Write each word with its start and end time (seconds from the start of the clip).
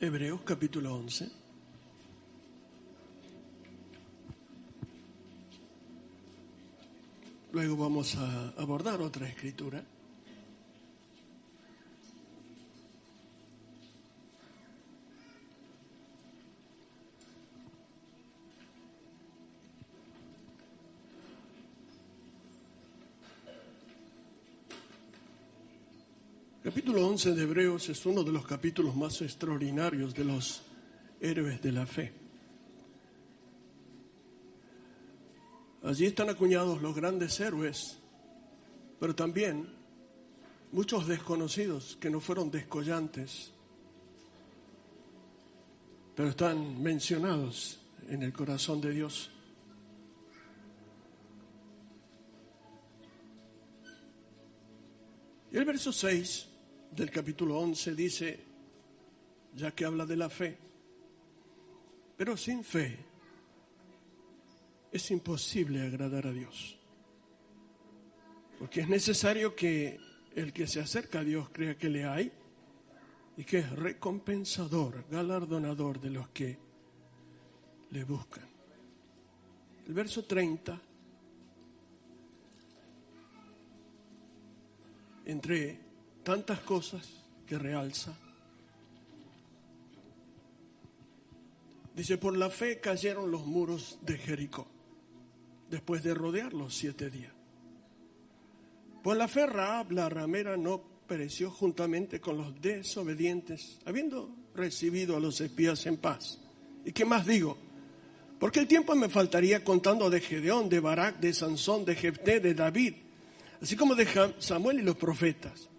Hebreos 0.00 0.42
capítulo 0.42 0.94
11. 0.94 1.28
Luego 7.50 7.76
vamos 7.76 8.14
a 8.14 8.50
abordar 8.50 9.00
otra 9.00 9.26
escritura. 9.26 9.82
Capítulo 26.68 27.08
11 27.08 27.32
de 27.32 27.44
Hebreos 27.44 27.88
es 27.88 28.04
uno 28.04 28.22
de 28.22 28.30
los 28.30 28.44
capítulos 28.44 28.94
más 28.94 29.22
extraordinarios 29.22 30.12
de 30.14 30.22
los 30.22 30.60
héroes 31.18 31.62
de 31.62 31.72
la 31.72 31.86
fe. 31.86 32.12
Allí 35.82 36.04
están 36.04 36.28
acuñados 36.28 36.82
los 36.82 36.94
grandes 36.94 37.40
héroes, 37.40 37.96
pero 39.00 39.14
también 39.14 39.66
muchos 40.70 41.06
desconocidos 41.06 41.96
que 41.98 42.10
no 42.10 42.20
fueron 42.20 42.50
descollantes, 42.50 43.50
pero 46.14 46.28
están 46.28 46.82
mencionados 46.82 47.80
en 48.10 48.22
el 48.22 48.34
corazón 48.34 48.82
de 48.82 48.90
Dios. 48.90 49.30
Y 55.50 55.56
el 55.56 55.64
verso 55.64 55.94
6 55.94 56.57
del 56.98 57.10
capítulo 57.12 57.60
11 57.60 57.94
dice, 57.94 58.40
ya 59.54 59.70
que 59.70 59.84
habla 59.84 60.04
de 60.04 60.16
la 60.16 60.28
fe, 60.28 60.58
pero 62.16 62.36
sin 62.36 62.64
fe 62.64 62.98
es 64.90 65.10
imposible 65.12 65.80
agradar 65.80 66.26
a 66.26 66.32
Dios. 66.32 66.76
Porque 68.58 68.80
es 68.80 68.88
necesario 68.88 69.54
que 69.54 70.00
el 70.34 70.52
que 70.52 70.66
se 70.66 70.80
acerca 70.80 71.20
a 71.20 71.24
Dios 71.24 71.48
crea 71.50 71.78
que 71.78 71.88
le 71.88 72.04
hay 72.04 72.32
y 73.36 73.44
que 73.44 73.58
es 73.58 73.70
recompensador, 73.70 75.06
galardonador 75.08 76.00
de 76.00 76.10
los 76.10 76.28
que 76.30 76.58
le 77.90 78.02
buscan. 78.02 78.48
El 79.86 79.94
verso 79.94 80.24
30, 80.24 80.80
entre 85.26 85.87
tantas 86.28 86.60
cosas 86.60 87.08
que 87.46 87.58
realza, 87.58 88.12
dice, 91.96 92.18
por 92.18 92.36
la 92.36 92.50
fe 92.50 92.80
cayeron 92.80 93.30
los 93.30 93.46
muros 93.46 93.98
de 94.02 94.18
Jericó 94.18 94.66
después 95.70 96.02
de 96.02 96.12
rodearlos 96.12 96.74
siete 96.74 97.08
días. 97.08 97.32
Por 99.02 99.16
la 99.16 99.26
fe 99.26 99.46
Raab, 99.46 99.90
la 99.92 100.10
ramera, 100.10 100.58
no 100.58 100.82
pereció 101.06 101.50
juntamente 101.50 102.20
con 102.20 102.36
los 102.36 102.60
desobedientes, 102.60 103.78
habiendo 103.86 104.28
recibido 104.54 105.16
a 105.16 105.20
los 105.20 105.40
espías 105.40 105.86
en 105.86 105.96
paz. 105.96 106.38
¿Y 106.84 106.92
qué 106.92 107.06
más 107.06 107.26
digo? 107.26 107.56
Porque 108.38 108.60
el 108.60 108.68
tiempo 108.68 108.94
me 108.94 109.08
faltaría 109.08 109.64
contando 109.64 110.10
de 110.10 110.20
Gedeón, 110.20 110.68
de 110.68 110.80
Barak, 110.80 111.20
de 111.20 111.32
Sansón, 111.32 111.86
de 111.86 111.94
Jefté, 111.94 112.38
de 112.38 112.52
David, 112.52 112.96
así 113.62 113.76
como 113.76 113.94
de 113.94 114.34
Samuel 114.40 114.80
y 114.80 114.82
los 114.82 114.96
profetas, 114.96 115.70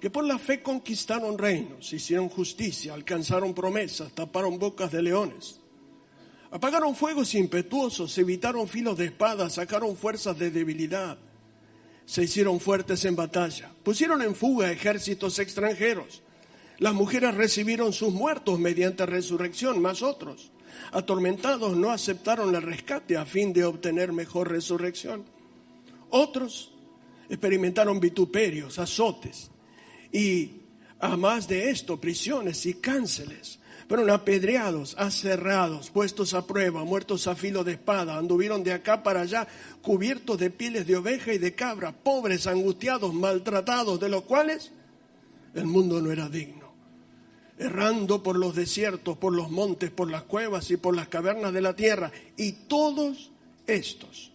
que 0.00 0.10
por 0.10 0.24
la 0.24 0.38
fe 0.38 0.62
conquistaron 0.62 1.36
reinos, 1.36 1.92
hicieron 1.92 2.28
justicia, 2.28 2.94
alcanzaron 2.94 3.54
promesas, 3.54 4.12
taparon 4.12 4.58
bocas 4.58 4.90
de 4.90 5.02
leones 5.02 5.60
Apagaron 6.52 6.96
fuegos 6.96 7.34
impetuosos, 7.34 8.16
evitaron 8.18 8.66
filos 8.66 8.98
de 8.98 9.06
espada, 9.06 9.48
sacaron 9.48 9.96
fuerzas 9.96 10.36
de 10.36 10.50
debilidad, 10.50 11.16
se 12.04 12.24
hicieron 12.24 12.58
fuertes 12.58 13.04
en 13.04 13.14
batalla, 13.14 13.70
pusieron 13.84 14.20
en 14.22 14.34
fuga 14.34 14.72
ejércitos 14.72 15.38
extranjeros. 15.38 16.22
Las 16.78 16.92
mujeres 16.94 17.36
recibieron 17.36 17.92
sus 17.92 18.12
muertos 18.12 18.58
mediante 18.58 19.06
resurrección, 19.06 19.80
más 19.80 20.02
otros, 20.02 20.50
atormentados, 20.90 21.76
no 21.76 21.90
aceptaron 21.90 22.52
el 22.52 22.62
rescate 22.62 23.16
a 23.16 23.26
fin 23.26 23.52
de 23.52 23.64
obtener 23.64 24.12
mejor 24.12 24.50
resurrección. 24.50 25.24
Otros 26.08 26.72
experimentaron 27.28 28.00
vituperios, 28.00 28.80
azotes 28.80 29.52
y, 30.12 30.52
a 30.98 31.16
más 31.16 31.48
de 31.48 31.70
esto, 31.70 32.00
prisiones 32.00 32.66
y 32.66 32.74
cánceres 32.74 33.60
fueron 33.90 34.08
apedreados, 34.10 34.94
aserrados, 34.98 35.90
puestos 35.90 36.32
a 36.34 36.46
prueba, 36.46 36.84
muertos 36.84 37.26
a 37.26 37.34
filo 37.34 37.64
de 37.64 37.72
espada, 37.72 38.16
anduvieron 38.16 38.62
de 38.62 38.72
acá 38.72 39.02
para 39.02 39.22
allá, 39.22 39.48
cubiertos 39.82 40.38
de 40.38 40.48
pieles 40.48 40.86
de 40.86 40.96
oveja 40.96 41.32
y 41.32 41.38
de 41.38 41.56
cabra, 41.56 41.90
pobres, 41.90 42.46
angustiados, 42.46 43.12
maltratados, 43.12 43.98
de 43.98 44.08
los 44.08 44.22
cuales 44.22 44.70
el 45.54 45.66
mundo 45.66 46.00
no 46.00 46.12
era 46.12 46.28
digno. 46.28 46.72
Errando 47.58 48.22
por 48.22 48.38
los 48.38 48.54
desiertos, 48.54 49.18
por 49.18 49.34
los 49.34 49.50
montes, 49.50 49.90
por 49.90 50.08
las 50.08 50.22
cuevas 50.22 50.70
y 50.70 50.76
por 50.76 50.94
las 50.94 51.08
cavernas 51.08 51.52
de 51.52 51.60
la 51.60 51.74
tierra. 51.74 52.12
Y 52.36 52.52
todos 52.52 53.32
estos, 53.66 54.30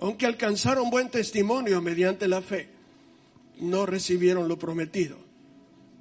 aunque 0.00 0.26
alcanzaron 0.26 0.90
buen 0.90 1.10
testimonio 1.10 1.80
mediante 1.80 2.26
la 2.26 2.42
fe, 2.42 2.75
no 3.58 3.86
recibieron 3.86 4.48
lo 4.48 4.58
prometido 4.58 5.26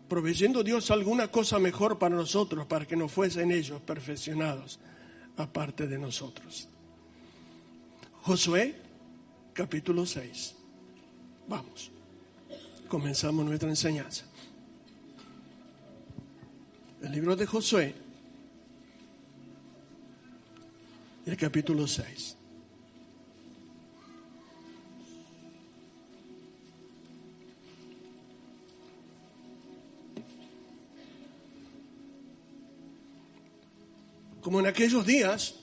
proveyendo 0.07 0.63
Dios 0.63 0.91
alguna 0.91 1.29
cosa 1.29 1.59
mejor 1.59 1.97
para 1.97 2.15
nosotros, 2.15 2.65
para 2.65 2.85
que 2.85 2.95
no 2.95 3.07
fuesen 3.07 3.51
ellos 3.51 3.81
perfeccionados 3.81 4.79
aparte 5.37 5.87
de 5.87 5.97
nosotros. 5.97 6.67
Josué, 8.21 8.75
capítulo 9.53 10.05
6. 10.05 10.55
Vamos, 11.47 11.91
comenzamos 12.87 13.45
nuestra 13.45 13.69
enseñanza. 13.69 14.25
El 17.01 17.11
libro 17.11 17.35
de 17.35 17.45
Josué, 17.45 17.93
el 21.25 21.37
capítulo 21.37 21.87
6. 21.87 22.37
Como 34.45 34.59
en 34.59 34.67
aquellos 34.67 35.03
días, 35.03 35.55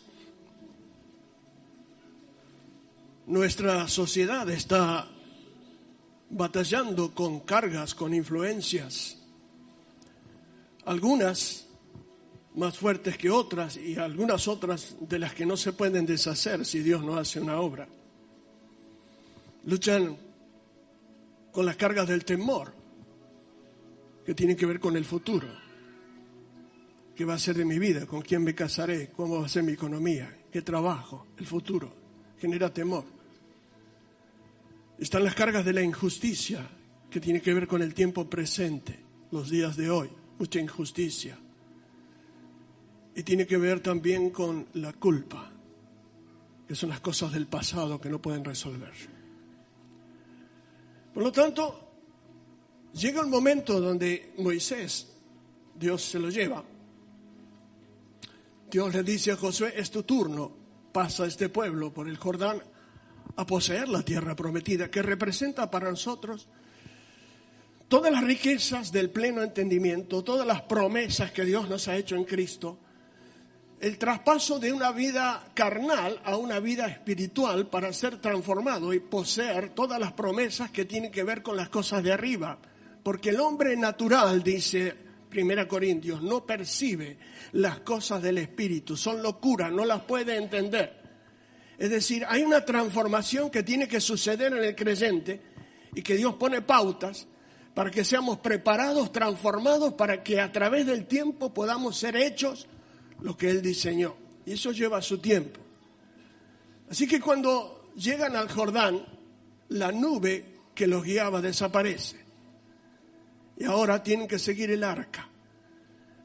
nuestra 3.29 3.87
sociedad 3.87 4.51
está 4.51 5.09
batallando 6.31 7.15
con 7.15 7.39
cargas, 7.39 7.95
con 7.95 8.13
influencias, 8.13 9.19
algunas 10.85 11.69
más 12.57 12.77
fuertes 12.77 13.17
que 13.17 13.31
otras 13.31 13.77
y 13.77 13.95
algunas 13.95 14.49
otras 14.49 14.97
de 14.99 15.21
las 15.21 15.33
que 15.33 15.47
no 15.47 15.57
se 15.57 15.73
pueden 15.73 16.05
deshacer 16.05 16.67
si 16.67 16.81
Dios 16.81 17.05
no 17.05 17.17
hace 17.17 17.39
una 17.39 17.61
obra. 17.61 17.87
Luchan 19.65 20.17
con 21.53 21.67
las 21.67 21.77
cargas 21.77 22.09
del 22.09 22.25
temor, 22.25 22.75
que 24.27 24.35
tienen 24.35 24.57
que 24.57 24.67
ver 24.67 24.81
con 24.81 24.97
el 24.97 25.05
futuro. 25.05 25.62
¿Qué 27.15 27.25
va 27.25 27.35
a 27.35 27.39
ser 27.39 27.57
de 27.57 27.65
mi 27.65 27.79
vida? 27.79 28.07
¿Con 28.07 28.23
quién 28.23 28.43
me 28.43 28.55
casaré? 28.55 29.11
¿Cómo 29.11 29.41
va 29.41 29.47
a 29.47 29.49
ser 29.49 29.63
mi 29.63 29.73
economía? 29.73 30.35
¿Qué 30.51 30.63
trabajo? 30.63 31.27
El 31.37 31.47
futuro. 31.47 31.95
Genera 32.39 32.73
temor. 32.73 33.05
Están 34.99 35.25
las 35.25 35.35
cargas 35.35 35.65
de 35.65 35.73
la 35.73 35.83
injusticia, 35.83 36.69
que 37.11 37.21
tiene 37.21 37.41
que 37.41 37.53
ver 37.53 37.67
con 37.67 37.83
el 37.83 37.95
tiempo 37.95 38.29
presente, 38.29 38.99
los 39.31 39.51
días 39.51 39.77
de 39.77 39.91
hoy. 39.91 40.09
Mucha 40.39 40.61
injusticia. 40.61 41.39
Y 43.15 43.23
tiene 43.23 43.47
que 43.47 43.59
ver 43.59 43.81
también 43.81 44.31
con 44.31 44.69
la 44.75 44.93
culpa, 44.93 45.53
que 46.67 46.75
son 46.75 46.89
las 46.89 47.01
cosas 47.01 47.33
del 47.33 47.47
pasado 47.47 48.01
que 48.01 48.09
no 48.09 48.23
pueden 48.23 48.45
resolver. 48.45 48.93
Por 51.13 51.23
lo 51.23 51.31
tanto, 51.31 51.93
Llega 52.95 53.23
un 53.23 53.31
momento 53.31 53.81
donde 53.81 54.33
Moisés, 54.39 55.09
Dios 55.75 56.03
se 56.03 56.19
lo 56.19 56.29
lleva. 56.29 56.63
Dios 58.73 58.95
le 58.95 59.03
dice 59.03 59.33
a 59.33 59.37
Josué, 59.37 59.75
es 59.77 59.91
tu 59.91 60.03
turno, 60.03 60.51
pasa 60.93 61.27
este 61.27 61.51
pueblo 61.51 61.93
por 61.93 62.09
el 62.09 62.17
Jordán 62.17 62.63
a 63.37 63.45
poseer 63.45 63.87
la 63.91 64.03
tierra 64.03 64.35
prometida, 64.35 64.91
que 64.91 65.03
representa 65.03 65.71
para 65.71 65.91
nosotros 65.91 66.49
todas 67.87 68.11
las 68.11 68.25
riquezas 68.25 68.91
del 68.91 69.11
pleno 69.11 69.43
entendimiento, 69.43 70.25
todas 70.25 70.47
las 70.47 70.63
promesas 70.63 71.33
que 71.33 71.45
Dios 71.45 71.69
nos 71.69 71.87
ha 71.87 71.97
hecho 71.97 72.17
en 72.17 72.25
Cristo, 72.25 72.79
el 73.79 73.99
traspaso 73.99 74.59
de 74.59 74.73
una 74.73 74.91
vida 74.91 75.51
carnal 75.53 76.19
a 76.25 76.39
una 76.39 76.59
vida 76.59 76.87
espiritual 76.87 77.67
para 77.67 77.93
ser 77.93 78.23
transformado 78.23 78.95
y 78.95 79.01
poseer 79.01 79.75
todas 79.75 80.01
las 80.01 80.15
promesas 80.15 80.71
que 80.71 80.87
tienen 80.87 81.13
que 81.13 81.25
ver 81.25 81.43
con 81.43 81.59
las 81.59 81.69
cosas 81.69 82.03
de 82.03 82.13
arriba. 82.13 82.57
Porque 83.03 83.29
el 83.31 83.41
hombre 83.41 83.77
natural, 83.77 84.43
dice 84.43 85.12
1 85.35 85.69
Corintios, 85.69 86.23
no 86.23 86.45
percibe 86.45 87.19
las 87.53 87.81
cosas 87.81 88.23
del 88.23 88.39
Espíritu, 88.39 88.97
son 88.97 89.23
locuras, 89.23 89.73
no 89.73 89.85
las 89.85 90.03
puede 90.03 90.37
entender. 90.37 91.01
Es 91.79 91.91
decir, 91.91 92.25
hay 92.29 92.43
una 92.43 92.65
transformación 92.65 93.51
que 93.51 93.63
tiene 93.63 93.89
que 93.89 94.01
suceder 94.01 94.53
en 94.53 94.65
el 94.65 94.75
creyente 94.75 95.41
y 95.95 96.03
que 96.03 96.17
Dios 96.17 96.35
pone 96.35 96.63
pautas 96.63 97.27
para 97.75 97.91
que 97.91 98.05
seamos 98.05 98.39
preparados, 98.39 99.13
transformados, 99.13 99.95
para 99.95 100.23
que 100.23 100.41
a 100.41 100.53
través 100.53 100.87
del 100.87 101.07
tiempo 101.07 101.53
podamos 101.53 101.97
ser 101.97 102.17
hechos 102.17 102.67
lo 103.21 103.37
que 103.37 103.51
Él 103.51 103.63
diseñó. 103.63 104.15
Y 104.45 104.53
eso 104.53 104.73
lleva 104.73 105.01
su 105.01 105.19
tiempo. 105.19 105.61
Así 106.91 107.07
que 107.07 107.21
cuando 107.21 107.91
llegan 107.97 108.37
al 108.37 108.51
Jordán, 108.51 109.05
la 109.69 109.91
nube 109.91 110.53
que 110.75 110.87
los 110.87 111.03
guiaba 111.03 111.41
desaparece. 111.41 112.22
Y 113.57 113.65
ahora 113.65 114.03
tienen 114.03 114.27
que 114.27 114.39
seguir 114.39 114.71
el 114.71 114.85
arca. 114.85 115.29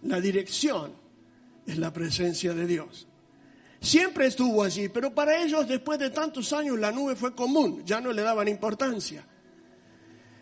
La 0.04 0.22
dirección 0.22 0.94
es 1.66 1.78
la 1.78 1.92
presencia 1.92 2.54
de 2.54 2.66
Dios. 2.66 3.08
Siempre 3.80 4.26
estuvo 4.26 4.64
allí, 4.64 4.90
pero 4.90 5.14
para 5.14 5.42
ellos 5.42 5.68
después 5.68 6.00
de 6.00 6.10
tantos 6.10 6.52
años 6.54 6.80
la 6.80 6.92
nube 6.92 7.16
fue 7.16 7.36
común, 7.36 7.84
ya 7.86 8.02
no 8.02 8.12
le 8.12 8.22
daban 8.22 8.48
importancia. 8.48 9.26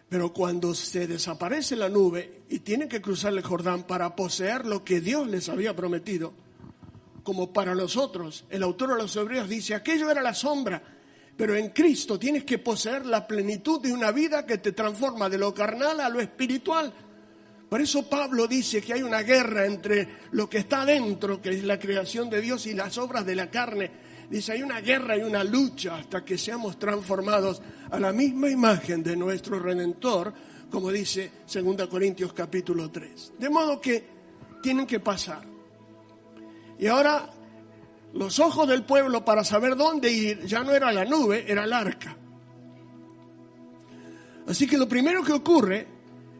Pero 0.07 0.31
cuando 0.31 0.73
se 0.73 1.07
desaparece 1.07 1.75
la 1.75 1.89
nube 1.89 2.43
y 2.49 2.59
tienen 2.59 2.87
que 2.87 3.01
cruzar 3.01 3.33
el 3.33 3.43
Jordán 3.43 3.83
para 3.83 4.15
poseer 4.15 4.65
lo 4.65 4.83
que 4.85 5.01
Dios 5.01 5.27
les 5.27 5.49
había 5.49 5.75
prometido, 5.75 6.33
como 7.23 7.51
para 7.51 7.73
nosotros, 7.73 8.45
el 8.49 8.63
autor 8.63 8.91
de 8.91 8.97
los 8.97 9.15
Hebreos 9.15 9.49
dice, 9.49 9.73
aquello 9.73 10.09
era 10.09 10.21
la 10.21 10.33
sombra, 10.33 10.94
pero 11.37 11.55
en 11.55 11.69
Cristo 11.69 12.17
tienes 12.17 12.43
que 12.43 12.59
poseer 12.59 13.05
la 13.05 13.27
plenitud 13.27 13.81
de 13.81 13.91
una 13.91 14.11
vida 14.11 14.45
que 14.45 14.57
te 14.57 14.71
transforma 14.71 15.29
de 15.29 15.37
lo 15.37 15.53
carnal 15.53 15.99
a 15.99 16.09
lo 16.09 16.21
espiritual. 16.21 16.93
Por 17.69 17.81
eso 17.81 18.07
Pablo 18.09 18.47
dice 18.47 18.81
que 18.81 18.93
hay 18.93 19.03
una 19.03 19.21
guerra 19.21 19.65
entre 19.65 20.07
lo 20.31 20.49
que 20.49 20.59
está 20.59 20.85
dentro, 20.85 21.41
que 21.41 21.49
es 21.49 21.63
la 21.63 21.79
creación 21.79 22.29
de 22.29 22.41
Dios, 22.41 22.67
y 22.67 22.73
las 22.73 22.97
obras 22.97 23.25
de 23.25 23.35
la 23.35 23.49
carne. 23.49 23.91
Dice, 24.29 24.53
hay 24.53 24.63
una 24.63 24.79
guerra 24.81 25.17
y 25.17 25.21
una 25.21 25.43
lucha 25.43 25.97
hasta 25.97 26.23
que 26.23 26.37
seamos 26.37 26.79
transformados 26.79 27.61
a 27.91 27.99
la 27.99 28.13
misma 28.13 28.49
imagen 28.49 29.03
de 29.03 29.15
nuestro 29.15 29.59
Redentor, 29.59 30.33
como 30.69 30.91
dice 30.91 31.31
2 31.53 31.87
Corintios 31.87 32.33
capítulo 32.33 32.89
3. 32.89 33.33
De 33.37 33.49
modo 33.49 33.81
que 33.81 34.03
tienen 34.63 34.87
que 34.87 34.99
pasar. 34.99 35.43
Y 36.79 36.87
ahora 36.87 37.29
los 38.15 38.39
ojos 38.39 38.67
del 38.67 38.83
pueblo 38.83 39.25
para 39.25 39.43
saber 39.43 39.75
dónde 39.75 40.11
ir 40.11 40.45
ya 40.45 40.63
no 40.63 40.73
era 40.73 40.91
la 40.91 41.03
nube, 41.03 41.45
era 41.47 41.65
el 41.65 41.73
arca. 41.73 42.17
Así 44.47 44.65
que 44.67 44.77
lo 44.77 44.87
primero 44.87 45.21
que 45.23 45.33
ocurre 45.33 45.85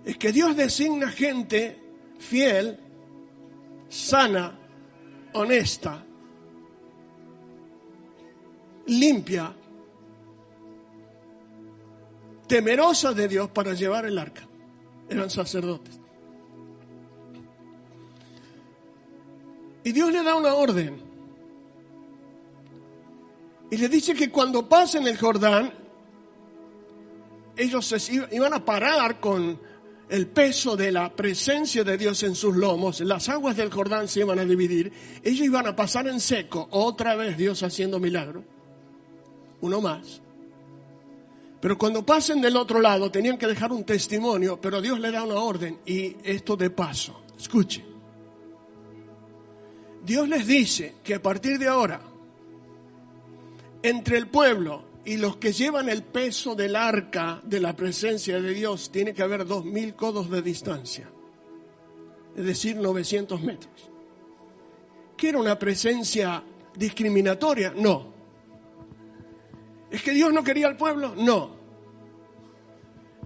es 0.06 0.18
que 0.18 0.32
Dios 0.32 0.56
designa 0.56 1.10
gente 1.10 1.78
fiel, 2.18 2.80
sana, 3.90 4.58
honesta, 5.34 6.02
limpia, 8.88 9.54
temerosa 12.48 13.14
de 13.14 13.28
Dios 13.28 13.50
para 13.50 13.74
llevar 13.74 14.06
el 14.06 14.18
arca. 14.18 14.48
Eran 15.10 15.30
sacerdotes. 15.30 16.00
Y 19.84 19.92
Dios 19.92 20.12
le 20.12 20.24
da 20.24 20.36
una 20.36 20.54
orden. 20.54 21.15
Y 23.72 23.78
le 23.78 23.90
dice 23.90 24.14
que 24.14 24.30
cuando 24.30 24.68
pasen 24.68 25.08
el 25.08 25.18
Jordán, 25.18 25.74
ellos 27.58 27.86
se 27.86 28.28
iban 28.32 28.54
a 28.54 28.64
parar 28.64 29.20
con 29.20 29.60
el 30.10 30.28
peso 30.28 30.76
de 30.76 30.92
la 30.92 31.16
presencia 31.16 31.84
de 31.84 31.98
Dios 31.98 32.22
en 32.24 32.36
sus 32.36 32.56
lomos, 32.56 33.00
las 33.02 33.28
aguas 33.30 33.58
del 33.58 33.72
Jordán 33.72 34.08
se 34.08 34.20
iban 34.20 34.38
a 34.38 34.46
dividir, 34.46 34.92
ellos 35.24 35.46
iban 35.46 35.66
a 35.66 35.76
pasar 35.76 36.08
en 36.08 36.20
seco, 36.20 36.68
otra 36.72 37.16
vez 37.16 37.38
Dios 37.38 37.64
haciendo 37.64 38.00
milagro, 38.00 38.44
uno 39.62 39.82
más. 39.82 40.22
Pero 41.60 41.78
cuando 41.78 42.06
pasen 42.06 42.42
del 42.42 42.58
otro 42.58 42.80
lado 42.80 43.10
tenían 43.10 43.38
que 43.38 43.48
dejar 43.48 43.72
un 43.72 43.84
testimonio, 43.84 44.62
pero 44.62 44.82
Dios 44.82 45.00
le 45.00 45.12
da 45.12 45.24
una 45.24 45.36
orden 45.36 45.80
y 45.86 46.16
esto 46.24 46.56
de 46.56 46.70
paso, 46.70 47.24
escuche. 47.40 47.84
Dios 50.04 50.30
les 50.30 50.46
dice 50.46 50.96
que 51.04 51.16
a 51.16 51.22
partir 51.22 51.58
de 51.58 51.68
ahora, 51.68 52.00
entre 53.88 54.18
el 54.18 54.28
pueblo 54.28 54.84
y 55.06 55.18
los 55.18 55.38
que 55.38 55.54
llevan 55.54 55.90
el 55.90 56.02
peso 56.02 56.56
del 56.56 56.76
arca 56.76 57.40
de 57.44 57.60
la 57.60 57.76
presencia 57.76 58.42
de 58.42 58.52
Dios, 58.52 58.92
tiene 58.92 59.14
que 59.14 59.22
haber 59.22 59.46
dos 59.46 59.64
mil 59.64 59.94
codos 59.94 60.28
de 60.32 60.42
distancia, 60.42 61.08
es 62.36 62.44
decir, 62.44 62.78
900 62.78 63.40
metros. 63.44 63.92
¿Qué 65.16 65.30
era 65.30 65.38
una 65.38 65.60
presencia 65.60 66.44
discriminatoria? 66.76 67.74
No. 67.76 68.12
¿Es 69.92 70.02
que 70.02 70.12
Dios 70.12 70.34
no 70.34 70.44
quería 70.44 70.66
al 70.66 70.78
pueblo? 70.78 71.14
No. 71.16 71.52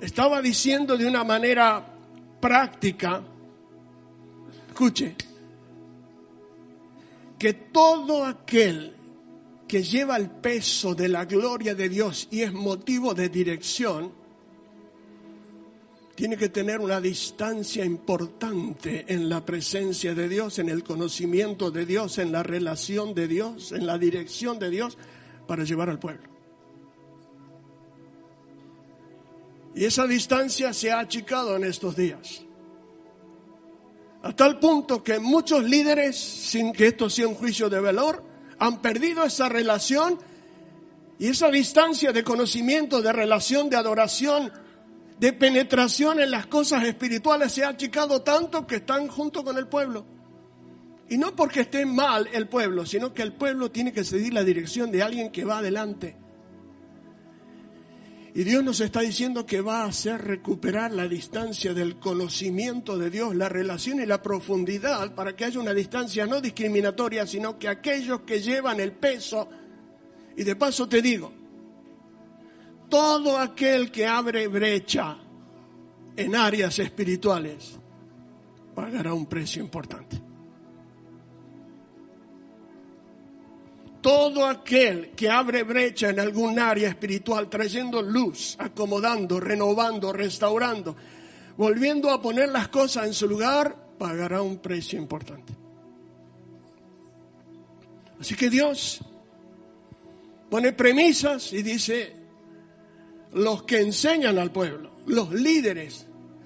Estaba 0.01 0.41
diciendo 0.41 0.97
de 0.97 1.07
una 1.07 1.23
manera 1.23 1.85
práctica, 2.41 3.23
escuche, 4.67 5.15
que 7.37 7.53
todo 7.53 8.25
aquel 8.25 8.98
que 9.69 9.83
lleva 9.83 10.17
el 10.17 10.31
peso 10.31 10.95
de 10.95 11.07
la 11.07 11.25
gloria 11.25 11.75
de 11.75 11.87
Dios 11.87 12.27
y 12.31 12.41
es 12.41 12.51
motivo 12.51 13.13
de 13.13 13.29
dirección, 13.29 14.11
tiene 16.15 16.35
que 16.35 16.49
tener 16.49 16.79
una 16.79 16.99
distancia 16.99 17.85
importante 17.85 19.05
en 19.07 19.29
la 19.29 19.45
presencia 19.45 20.15
de 20.15 20.27
Dios, 20.27 20.57
en 20.57 20.69
el 20.69 20.83
conocimiento 20.83 21.69
de 21.69 21.85
Dios, 21.85 22.17
en 22.17 22.31
la 22.31 22.41
relación 22.41 23.13
de 23.13 23.27
Dios, 23.27 23.71
en 23.71 23.85
la 23.85 23.99
dirección 23.99 24.57
de 24.57 24.71
Dios 24.71 24.97
para 25.47 25.63
llevar 25.63 25.91
al 25.91 25.99
pueblo. 25.99 26.27
Y 29.75 29.85
esa 29.85 30.07
distancia 30.07 30.73
se 30.73 30.91
ha 30.91 30.99
achicado 30.99 31.55
en 31.55 31.63
estos 31.63 31.95
días. 31.95 32.41
A 34.23 34.35
tal 34.35 34.57
punto 34.59 35.03
que 35.03 35.19
muchos 35.19 35.63
líderes, 35.63 36.17
sin 36.17 36.73
que 36.73 36.87
esto 36.87 37.07
sea 37.07 37.27
un 37.27 37.35
juicio 37.35 37.69
de 37.69 37.79
valor, 37.79 38.28
han 38.59 38.81
perdido 38.81 39.23
esa 39.23 39.49
relación 39.49 40.19
y 41.17 41.27
esa 41.27 41.49
distancia 41.49 42.11
de 42.11 42.23
conocimiento, 42.23 43.01
de 43.01 43.11
relación, 43.11 43.69
de 43.69 43.77
adoración, 43.77 44.51
de 45.19 45.33
penetración 45.33 46.19
en 46.19 46.31
las 46.31 46.47
cosas 46.47 46.85
espirituales 46.85 47.51
se 47.51 47.65
ha 47.65 47.69
achicado 47.69 48.21
tanto 48.21 48.65
que 48.65 48.77
están 48.77 49.07
junto 49.07 49.43
con 49.43 49.57
el 49.57 49.67
pueblo. 49.67 50.05
Y 51.09 51.17
no 51.17 51.35
porque 51.35 51.61
esté 51.61 51.85
mal 51.85 52.29
el 52.31 52.47
pueblo, 52.47 52.85
sino 52.85 53.13
que 53.13 53.23
el 53.23 53.33
pueblo 53.33 53.71
tiene 53.71 53.91
que 53.91 54.03
seguir 54.03 54.33
la 54.33 54.43
dirección 54.43 54.91
de 54.91 55.03
alguien 55.03 55.31
que 55.31 55.43
va 55.43 55.57
adelante. 55.57 56.15
Y 58.39 58.45
Dios 58.45 58.63
nos 58.63 58.79
está 58.79 59.01
diciendo 59.01 59.45
que 59.45 59.59
va 59.59 59.81
a 59.81 59.87
hacer 59.87 60.21
recuperar 60.21 60.93
la 60.93 61.09
distancia 61.09 61.73
del 61.73 61.99
conocimiento 61.99 62.97
de 62.97 63.09
Dios, 63.09 63.35
la 63.35 63.49
relación 63.49 63.99
y 63.99 64.05
la 64.05 64.21
profundidad, 64.21 65.13
para 65.13 65.35
que 65.35 65.43
haya 65.43 65.59
una 65.59 65.73
distancia 65.73 66.25
no 66.25 66.39
discriminatoria, 66.39 67.27
sino 67.27 67.59
que 67.59 67.67
aquellos 67.67 68.21
que 68.21 68.39
llevan 68.39 68.79
el 68.79 68.93
peso, 68.93 69.49
y 70.37 70.45
de 70.45 70.55
paso 70.55 70.87
te 70.87 71.01
digo, 71.01 71.33
todo 72.87 73.37
aquel 73.37 73.91
que 73.91 74.07
abre 74.07 74.47
brecha 74.47 75.17
en 76.15 76.33
áreas 76.33 76.79
espirituales 76.79 77.77
pagará 78.73 79.13
un 79.13 79.25
precio 79.25 79.61
importante. 79.61 80.28
Todo 84.01 84.45
aquel 84.45 85.11
que 85.11 85.29
abre 85.29 85.63
brecha 85.63 86.09
en 86.09 86.19
algún 86.19 86.59
área 86.59 86.89
espiritual, 86.89 87.49
trayendo 87.49 88.01
luz, 88.01 88.55
acomodando, 88.59 89.39
renovando, 89.39 90.13
restaurando, 90.13 90.95
volviendo 91.57 92.09
a 92.11 92.21
poner 92.21 92.49
las 92.49 92.69
cosas 92.69 93.07
en 93.07 93.13
su 93.13 93.27
lugar, 93.27 93.75
pagará 93.97 94.41
un 94.41 94.59
precio 94.59 94.97
importante. 94.97 95.53
Así 98.19 98.35
que 98.35 98.49
Dios 98.49 99.01
pone 100.49 100.73
premisas 100.73 101.53
y 101.53 101.61
dice, 101.61 102.15
los 103.33 103.63
que 103.63 103.79
enseñan 103.79 104.37
al 104.37 104.51
pueblo, 104.51 104.91
los 105.05 105.31
líderes, 105.33 106.05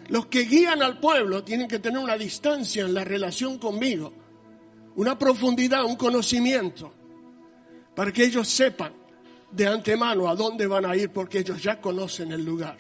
Los 0.10 0.26
que 0.26 0.42
guían 0.42 0.84
al 0.84 1.00
pueblo 1.00 1.44
tienen 1.44 1.68
que 1.68 1.80
tener 1.80 1.98
una 1.98 2.18
distancia 2.18 2.84
en 2.84 2.94
la 2.94 3.04
relación 3.04 3.58
conmigo, 3.58 4.12
una 4.96 5.18
profundidad, 5.18 5.86
un 5.86 5.96
conocimiento, 5.96 6.94
para 7.96 8.12
que 8.12 8.24
ellos 8.24 8.48
sepan 8.48 8.94
de 9.52 9.68
antemano 9.68 10.28
a 10.28 10.36
dónde 10.36 10.66
van 10.66 10.86
a 10.86 10.96
ir 10.96 11.12
porque 11.12 11.40
ellos 11.40 11.62
ya 11.62 11.80
conocen 11.80 12.32
el 12.32 12.44
lugar. 12.44 12.78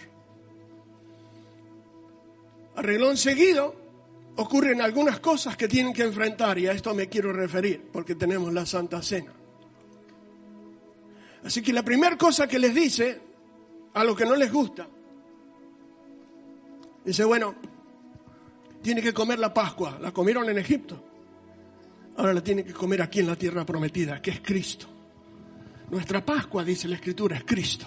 Arreglón 2.76 3.18
seguido, 3.18 3.76
ocurren 4.38 4.82
algunas 4.82 5.20
cosas 5.20 5.56
que 5.56 5.68
tienen 5.68 5.94
que 5.94 6.04
enfrentar 6.04 6.58
y 6.58 6.68
a 6.68 6.72
esto 6.72 6.94
me 6.94 7.08
quiero 7.08 7.32
referir 7.32 7.90
porque 7.92 8.16
tenemos 8.16 8.52
la 8.52 8.66
Santa 8.66 9.02
Cena. 9.02 9.32
Así 11.44 11.62
que 11.62 11.74
la 11.74 11.84
primera 11.84 12.18
cosa 12.18 12.48
que 12.48 12.58
les 12.58 12.74
dice 12.74 13.22
a 13.94 14.04
lo 14.04 14.16
que 14.16 14.26
no 14.26 14.36
les 14.36 14.52
gusta, 14.52 14.88
dice, 17.06 17.24
bueno, 17.26 17.54
tiene 18.82 19.02
que 19.02 19.14
comer 19.14 19.38
la 19.38 19.54
Pascua, 19.54 20.00
la 20.02 20.12
comieron 20.12 20.50
en 20.50 20.58
Egipto, 20.58 21.04
ahora 22.18 22.34
la 22.34 22.42
tiene 22.42 22.64
que 22.64 22.74
comer 22.74 23.02
aquí 23.02 23.20
en 23.20 23.28
la 23.28 23.36
tierra 23.36 23.66
prometida, 23.66 24.22
que 24.22 24.32
es 24.32 24.42
Cristo. 24.42 24.93
Nuestra 25.94 26.26
Pascua, 26.26 26.64
dice 26.64 26.88
la 26.88 26.96
Escritura, 26.96 27.38
es 27.38 27.44
Cristo. 27.44 27.86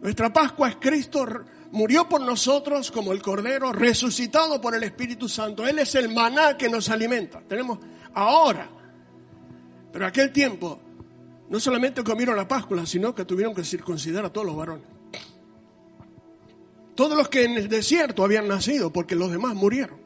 Nuestra 0.00 0.32
Pascua 0.32 0.68
es 0.68 0.76
Cristo, 0.76 1.26
murió 1.72 2.08
por 2.08 2.20
nosotros 2.20 2.92
como 2.92 3.12
el 3.12 3.20
Cordero, 3.20 3.72
resucitado 3.72 4.60
por 4.60 4.76
el 4.76 4.84
Espíritu 4.84 5.28
Santo. 5.28 5.66
Él 5.66 5.80
es 5.80 5.96
el 5.96 6.14
maná 6.14 6.56
que 6.56 6.68
nos 6.68 6.88
alimenta. 6.88 7.40
Tenemos 7.40 7.80
ahora, 8.14 8.70
pero 9.92 10.06
aquel 10.06 10.30
tiempo, 10.30 10.78
no 11.48 11.58
solamente 11.58 12.04
comieron 12.04 12.36
la 12.36 12.46
Pascua, 12.46 12.86
sino 12.86 13.12
que 13.12 13.24
tuvieron 13.24 13.56
que 13.56 13.64
circuncidar 13.64 14.24
a 14.24 14.32
todos 14.32 14.46
los 14.46 14.56
varones. 14.56 14.86
Todos 16.94 17.18
los 17.18 17.28
que 17.28 17.42
en 17.42 17.56
el 17.56 17.68
desierto 17.68 18.22
habían 18.22 18.46
nacido, 18.46 18.92
porque 18.92 19.16
los 19.16 19.32
demás 19.32 19.56
murieron, 19.56 19.98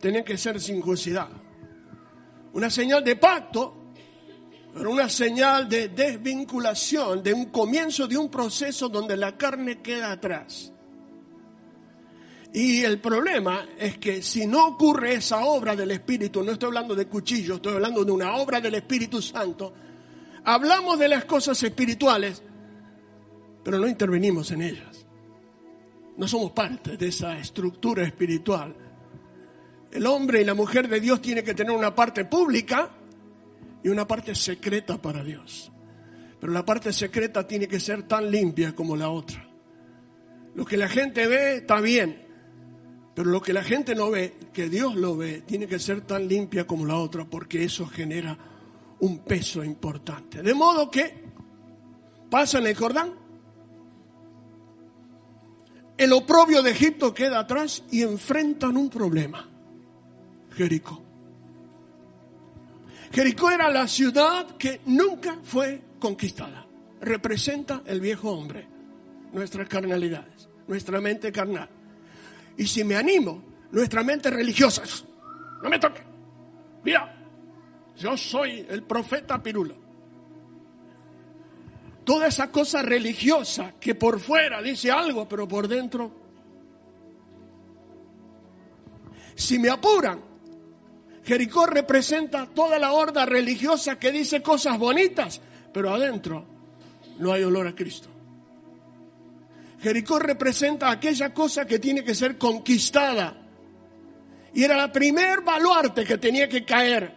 tenían 0.00 0.24
que 0.24 0.36
ser 0.38 0.60
circuncidados. 0.60 1.38
Una 2.52 2.68
señal 2.68 3.04
de 3.04 3.14
pacto 3.14 3.75
pero 4.76 4.90
una 4.90 5.08
señal 5.08 5.70
de 5.70 5.88
desvinculación, 5.88 7.22
de 7.22 7.32
un 7.32 7.46
comienzo 7.46 8.06
de 8.06 8.18
un 8.18 8.28
proceso 8.28 8.90
donde 8.90 9.16
la 9.16 9.34
carne 9.34 9.80
queda 9.80 10.12
atrás. 10.12 10.70
Y 12.52 12.84
el 12.84 13.00
problema 13.00 13.66
es 13.78 13.96
que 13.96 14.20
si 14.20 14.46
no 14.46 14.66
ocurre 14.66 15.14
esa 15.14 15.46
obra 15.46 15.74
del 15.74 15.92
Espíritu, 15.92 16.42
no 16.44 16.52
estoy 16.52 16.66
hablando 16.66 16.94
de 16.94 17.06
cuchillo, 17.06 17.54
estoy 17.54 17.72
hablando 17.72 18.04
de 18.04 18.12
una 18.12 18.36
obra 18.36 18.60
del 18.60 18.74
Espíritu 18.74 19.22
Santo, 19.22 19.72
hablamos 20.44 20.98
de 20.98 21.08
las 21.08 21.24
cosas 21.24 21.62
espirituales, 21.62 22.42
pero 23.64 23.78
no 23.78 23.88
intervenimos 23.88 24.50
en 24.50 24.60
ellas. 24.60 25.06
No 26.18 26.28
somos 26.28 26.52
parte 26.52 26.98
de 26.98 27.08
esa 27.08 27.38
estructura 27.38 28.04
espiritual. 28.04 28.76
El 29.90 30.06
hombre 30.06 30.42
y 30.42 30.44
la 30.44 30.54
mujer 30.54 30.86
de 30.86 31.00
Dios 31.00 31.22
tienen 31.22 31.46
que 31.46 31.54
tener 31.54 31.74
una 31.74 31.94
parte 31.94 32.26
pública 32.26 32.90
y 33.86 33.88
una 33.88 34.04
parte 34.04 34.34
secreta 34.34 35.00
para 35.00 35.22
Dios. 35.22 35.70
Pero 36.40 36.52
la 36.52 36.64
parte 36.64 36.92
secreta 36.92 37.46
tiene 37.46 37.68
que 37.68 37.78
ser 37.78 38.02
tan 38.02 38.28
limpia 38.28 38.74
como 38.74 38.96
la 38.96 39.10
otra. 39.10 39.48
Lo 40.56 40.64
que 40.64 40.76
la 40.76 40.88
gente 40.88 41.28
ve 41.28 41.58
está 41.58 41.80
bien, 41.80 42.26
pero 43.14 43.30
lo 43.30 43.40
que 43.40 43.52
la 43.52 43.62
gente 43.62 43.94
no 43.94 44.10
ve, 44.10 44.34
que 44.52 44.68
Dios 44.68 44.96
lo 44.96 45.16
ve, 45.16 45.42
tiene 45.42 45.68
que 45.68 45.78
ser 45.78 46.00
tan 46.00 46.26
limpia 46.26 46.66
como 46.66 46.84
la 46.84 46.96
otra, 46.96 47.26
porque 47.26 47.62
eso 47.62 47.86
genera 47.86 48.36
un 48.98 49.20
peso 49.20 49.62
importante. 49.62 50.42
De 50.42 50.52
modo 50.52 50.90
que 50.90 51.22
pasan 52.28 52.66
el 52.66 52.74
Jordán, 52.74 53.14
el 55.96 56.12
oprobio 56.12 56.60
de 56.60 56.72
Egipto 56.72 57.14
queda 57.14 57.38
atrás 57.38 57.84
y 57.92 58.02
enfrentan 58.02 58.76
un 58.76 58.90
problema, 58.90 59.48
Jericó. 60.56 61.05
Jericó 63.12 63.50
era 63.50 63.70
la 63.70 63.86
ciudad 63.86 64.56
que 64.56 64.80
nunca 64.86 65.38
fue 65.42 65.82
conquistada. 65.98 66.66
Representa 67.00 67.82
el 67.86 68.00
viejo 68.00 68.30
hombre, 68.30 68.66
nuestras 69.32 69.68
carnalidades, 69.68 70.48
nuestra 70.66 71.00
mente 71.00 71.30
carnal. 71.30 71.68
Y 72.56 72.66
si 72.66 72.84
me 72.84 72.96
animo, 72.96 73.42
nuestra 73.70 74.02
mente 74.02 74.30
religiosa, 74.30 74.82
no 75.62 75.68
me 75.68 75.78
toque. 75.78 76.02
Mira, 76.84 77.14
yo 77.96 78.16
soy 78.16 78.66
el 78.68 78.82
profeta 78.82 79.42
Pirulo. 79.42 79.74
Toda 82.04 82.28
esa 82.28 82.52
cosa 82.52 82.82
religiosa 82.82 83.74
que 83.80 83.96
por 83.96 84.20
fuera 84.20 84.62
dice 84.62 84.92
algo, 84.92 85.28
pero 85.28 85.48
por 85.48 85.66
dentro. 85.66 86.12
Si 89.34 89.58
me 89.58 89.68
apuran, 89.68 90.20
Jericó 91.26 91.66
representa 91.66 92.46
toda 92.46 92.78
la 92.78 92.92
horda 92.92 93.26
religiosa 93.26 93.98
que 93.98 94.12
dice 94.12 94.42
cosas 94.42 94.78
bonitas, 94.78 95.40
pero 95.72 95.92
adentro 95.92 96.44
no 97.18 97.32
hay 97.32 97.42
olor 97.42 97.66
a 97.66 97.74
Cristo. 97.74 98.08
Jericó 99.82 100.20
representa 100.20 100.88
aquella 100.88 101.34
cosa 101.34 101.66
que 101.66 101.80
tiene 101.80 102.04
que 102.04 102.14
ser 102.14 102.38
conquistada. 102.38 103.36
Y 104.54 104.62
era 104.62 104.76
la 104.76 104.92
primer 104.92 105.40
baluarte 105.40 106.04
que 106.04 106.16
tenía 106.16 106.48
que 106.48 106.64
caer. 106.64 107.12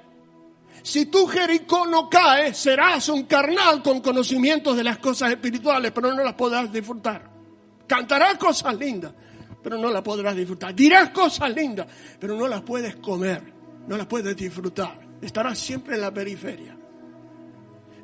Si 0.82 1.06
tú 1.06 1.28
Jericó 1.28 1.86
no 1.86 2.10
cae, 2.10 2.56
serás 2.56 3.10
un 3.10 3.25
carnal 3.25 3.84
con 3.84 4.01
conocimientos 4.01 4.75
de 4.75 4.84
las 4.84 4.98
cosas 4.98 5.32
espirituales, 5.32 5.92
pero 5.92 6.12
no 6.16 6.24
las 6.24 6.34
podrás 6.34 6.74
disfrutar. 6.74 7.30
Cantarás 7.86 8.39
cosas 8.39 8.75
lindas, 8.75 9.13
pero 9.62 9.78
no 9.78 9.92
las 9.92 10.01
podrás 10.01 10.36
disfrutar. 10.36 10.74
Dirás 10.74 11.12
cosas 11.12 11.54
lindas, 11.54 11.86
pero 12.20 12.36
no 12.36 12.48
las 12.48 12.62
puedes 12.62 12.96
comer 12.96 13.59
no 13.89 13.98
las 13.98 14.05
puedes 14.05 14.36
disfrutar. 14.38 15.00
Estarás 15.19 15.58
siempre 15.58 15.96
en 15.96 16.01
la 16.01 16.13
periferia. 16.13 16.77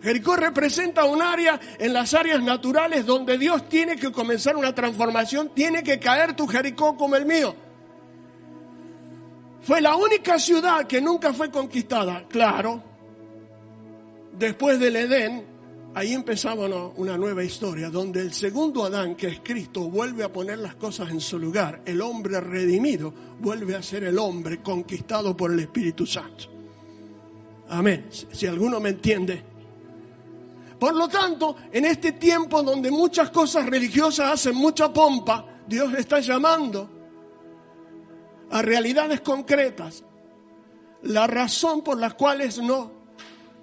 Jericó 0.01 0.35
representa 0.35 1.05
un 1.05 1.21
área 1.21 1.59
en 1.77 1.93
las 1.93 2.15
áreas 2.15 2.41
naturales 2.41 3.05
donde 3.05 3.37
Dios 3.37 3.69
tiene 3.69 3.95
que 3.95 4.11
comenzar 4.11 4.57
una 4.57 4.73
transformación, 4.73 5.51
tiene 5.53 5.83
que 5.83 5.99
caer 5.99 6.35
tu 6.35 6.47
Jericó 6.47 6.97
como 6.97 7.15
el 7.15 7.27
mío. 7.27 7.55
Fue 9.61 9.79
la 9.79 9.95
única 9.95 10.39
ciudad 10.39 10.87
que 10.87 11.01
nunca 11.01 11.33
fue 11.33 11.51
conquistada, 11.51 12.25
claro. 12.29 12.81
Después 14.33 14.79
del 14.79 14.95
Edén, 14.95 15.45
ahí 15.95 16.13
empezaba 16.13 16.65
una, 16.95 17.17
nueva 17.17 17.43
historia, 17.43 17.89
donde 17.89 18.19
el 18.19 18.33
segundo 18.33 18.83
Adán, 18.83 19.15
que 19.15 19.27
es 19.27 19.39
Cristo, 19.41 19.89
vuelve 19.89 20.25
a 20.25 20.31
poner 20.31 20.59
las 20.59 20.75
cosas 20.75 21.09
en 21.09 21.21
su 21.21 21.39
lugar. 21.39 21.81
El 21.85 22.01
hombre 22.01 22.39
redimido 22.41 23.13
vuelve 23.39 23.75
a 23.75 23.81
ser 23.81 24.03
el 24.03 24.19
hombre 24.19 24.61
conquistado 24.61 25.35
por 25.35 25.51
el 25.51 25.59
Espíritu 25.61 26.05
Santo. 26.05 26.45
Amén. 27.69 28.07
Si 28.11 28.45
alguno 28.45 28.79
me 28.81 28.89
entiende. 28.89 29.41
Por 30.77 30.93
lo 30.95 31.07
tanto, 31.07 31.55
en 31.71 31.85
este 31.85 32.11
tiempo 32.11 32.61
donde 32.61 32.91
muchas 32.91 33.29
cosas 33.29 33.65
religiosas 33.65 34.33
hacen 34.33 34.55
mucha 34.55 34.91
pompa, 34.91 35.45
Dios 35.65 35.93
está 35.93 36.19
llamando 36.19 36.89
a 38.51 38.61
realidades 38.61 39.21
concretas. 39.21 40.03
La 41.03 41.25
razón 41.25 41.81
por 41.81 41.97
las 41.97 42.15
cuales 42.15 42.61
no 42.61 42.94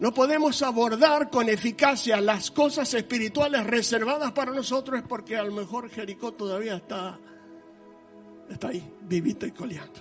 no 0.02 0.12
podemos 0.12 0.60
abordar 0.62 1.30
con 1.30 1.48
eficacia 1.48 2.20
las 2.20 2.50
cosas 2.50 2.92
espirituales 2.92 3.64
reservadas 3.64 4.32
para 4.32 4.50
nosotros 4.50 4.98
es 4.98 5.06
porque 5.06 5.36
a 5.36 5.44
lo 5.44 5.52
mejor 5.52 5.88
Jericó 5.88 6.32
todavía 6.32 6.74
está, 6.74 7.20
está 8.50 8.66
ahí, 8.66 8.84
vivita 9.02 9.46
y 9.46 9.52
coleando. 9.52 10.00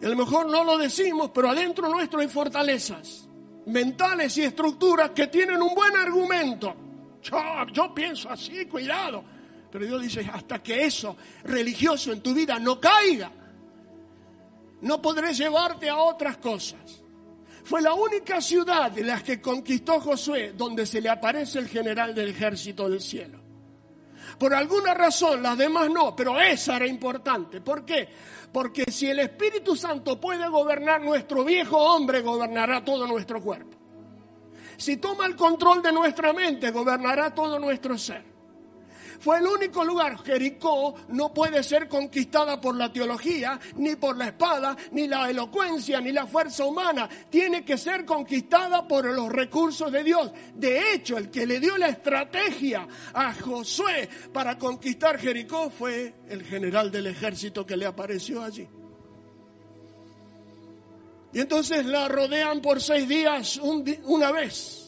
Y 0.00 0.06
a 0.06 0.08
lo 0.08 0.16
mejor 0.16 0.48
no 0.48 0.64
lo 0.64 0.78
decimos, 0.78 1.30
pero 1.34 1.50
adentro 1.50 1.90
nuestro 1.90 2.20
hay 2.20 2.28
fortalezas 2.28 3.28
mentales 3.66 4.38
y 4.38 4.44
estructuras 4.44 5.10
que 5.10 5.26
tienen 5.26 5.60
un 5.60 5.74
buen 5.74 5.94
argumento. 5.94 6.74
Yo, 7.20 7.36
yo 7.70 7.94
pienso 7.94 8.30
así, 8.30 8.64
cuidado. 8.64 9.22
Pero 9.70 9.84
Dios 9.84 10.00
dice, 10.00 10.26
hasta 10.32 10.62
que 10.62 10.86
eso 10.86 11.18
religioso 11.44 12.10
en 12.12 12.22
tu 12.22 12.32
vida 12.32 12.58
no 12.58 12.80
caiga, 12.80 13.30
no 14.80 15.02
podré 15.02 15.34
llevarte 15.34 15.90
a 15.90 15.98
otras 15.98 16.38
cosas. 16.38 17.01
Fue 17.64 17.80
la 17.80 17.94
única 17.94 18.40
ciudad 18.40 18.90
de 18.90 19.04
las 19.04 19.22
que 19.22 19.40
conquistó 19.40 20.00
Josué 20.00 20.52
donde 20.56 20.84
se 20.86 21.00
le 21.00 21.08
aparece 21.08 21.58
el 21.58 21.68
general 21.68 22.14
del 22.14 22.30
ejército 22.30 22.88
del 22.88 23.00
cielo. 23.00 23.40
Por 24.38 24.54
alguna 24.54 24.94
razón, 24.94 25.42
las 25.42 25.56
demás 25.56 25.90
no, 25.90 26.16
pero 26.16 26.40
esa 26.40 26.76
era 26.76 26.86
importante. 26.86 27.60
¿Por 27.60 27.84
qué? 27.84 28.08
Porque 28.52 28.90
si 28.90 29.08
el 29.08 29.20
Espíritu 29.20 29.76
Santo 29.76 30.20
puede 30.20 30.48
gobernar 30.48 31.02
nuestro 31.02 31.44
viejo 31.44 31.76
hombre, 31.76 32.20
gobernará 32.22 32.84
todo 32.84 33.06
nuestro 33.06 33.40
cuerpo. 33.40 33.78
Si 34.76 34.96
toma 34.96 35.26
el 35.26 35.36
control 35.36 35.82
de 35.82 35.92
nuestra 35.92 36.32
mente, 36.32 36.70
gobernará 36.70 37.32
todo 37.32 37.58
nuestro 37.58 37.96
ser. 37.96 38.31
Fue 39.22 39.38
el 39.38 39.46
único 39.46 39.84
lugar. 39.84 40.18
Jericó 40.24 40.96
no 41.10 41.32
puede 41.32 41.62
ser 41.62 41.86
conquistada 41.86 42.60
por 42.60 42.74
la 42.74 42.92
teología, 42.92 43.58
ni 43.76 43.94
por 43.94 44.16
la 44.16 44.26
espada, 44.26 44.76
ni 44.90 45.06
la 45.06 45.30
elocuencia, 45.30 46.00
ni 46.00 46.10
la 46.10 46.26
fuerza 46.26 46.64
humana. 46.64 47.08
Tiene 47.30 47.64
que 47.64 47.78
ser 47.78 48.04
conquistada 48.04 48.86
por 48.88 49.04
los 49.04 49.30
recursos 49.30 49.92
de 49.92 50.02
Dios. 50.02 50.32
De 50.56 50.92
hecho, 50.92 51.18
el 51.18 51.30
que 51.30 51.46
le 51.46 51.60
dio 51.60 51.78
la 51.78 51.88
estrategia 51.88 52.88
a 53.14 53.32
Josué 53.32 54.08
para 54.32 54.58
conquistar 54.58 55.20
Jericó 55.20 55.70
fue 55.70 56.14
el 56.28 56.42
general 56.42 56.90
del 56.90 57.06
ejército 57.06 57.64
que 57.64 57.76
le 57.76 57.86
apareció 57.86 58.42
allí. 58.42 58.68
Y 61.32 61.38
entonces 61.38 61.86
la 61.86 62.08
rodean 62.08 62.60
por 62.60 62.80
seis 62.80 63.06
días 63.06 63.60
una 64.02 64.32
vez. 64.32 64.81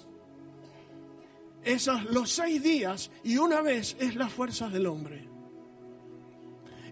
Esos, 1.64 2.04
los 2.04 2.30
seis 2.30 2.62
días 2.62 3.11
y 3.23 3.38
una 3.38 3.62
vez 3.62 3.97
es 3.99 4.14
la 4.16 4.28
fuerza 4.28 4.68
del 4.68 4.87
hombre. 4.87 5.28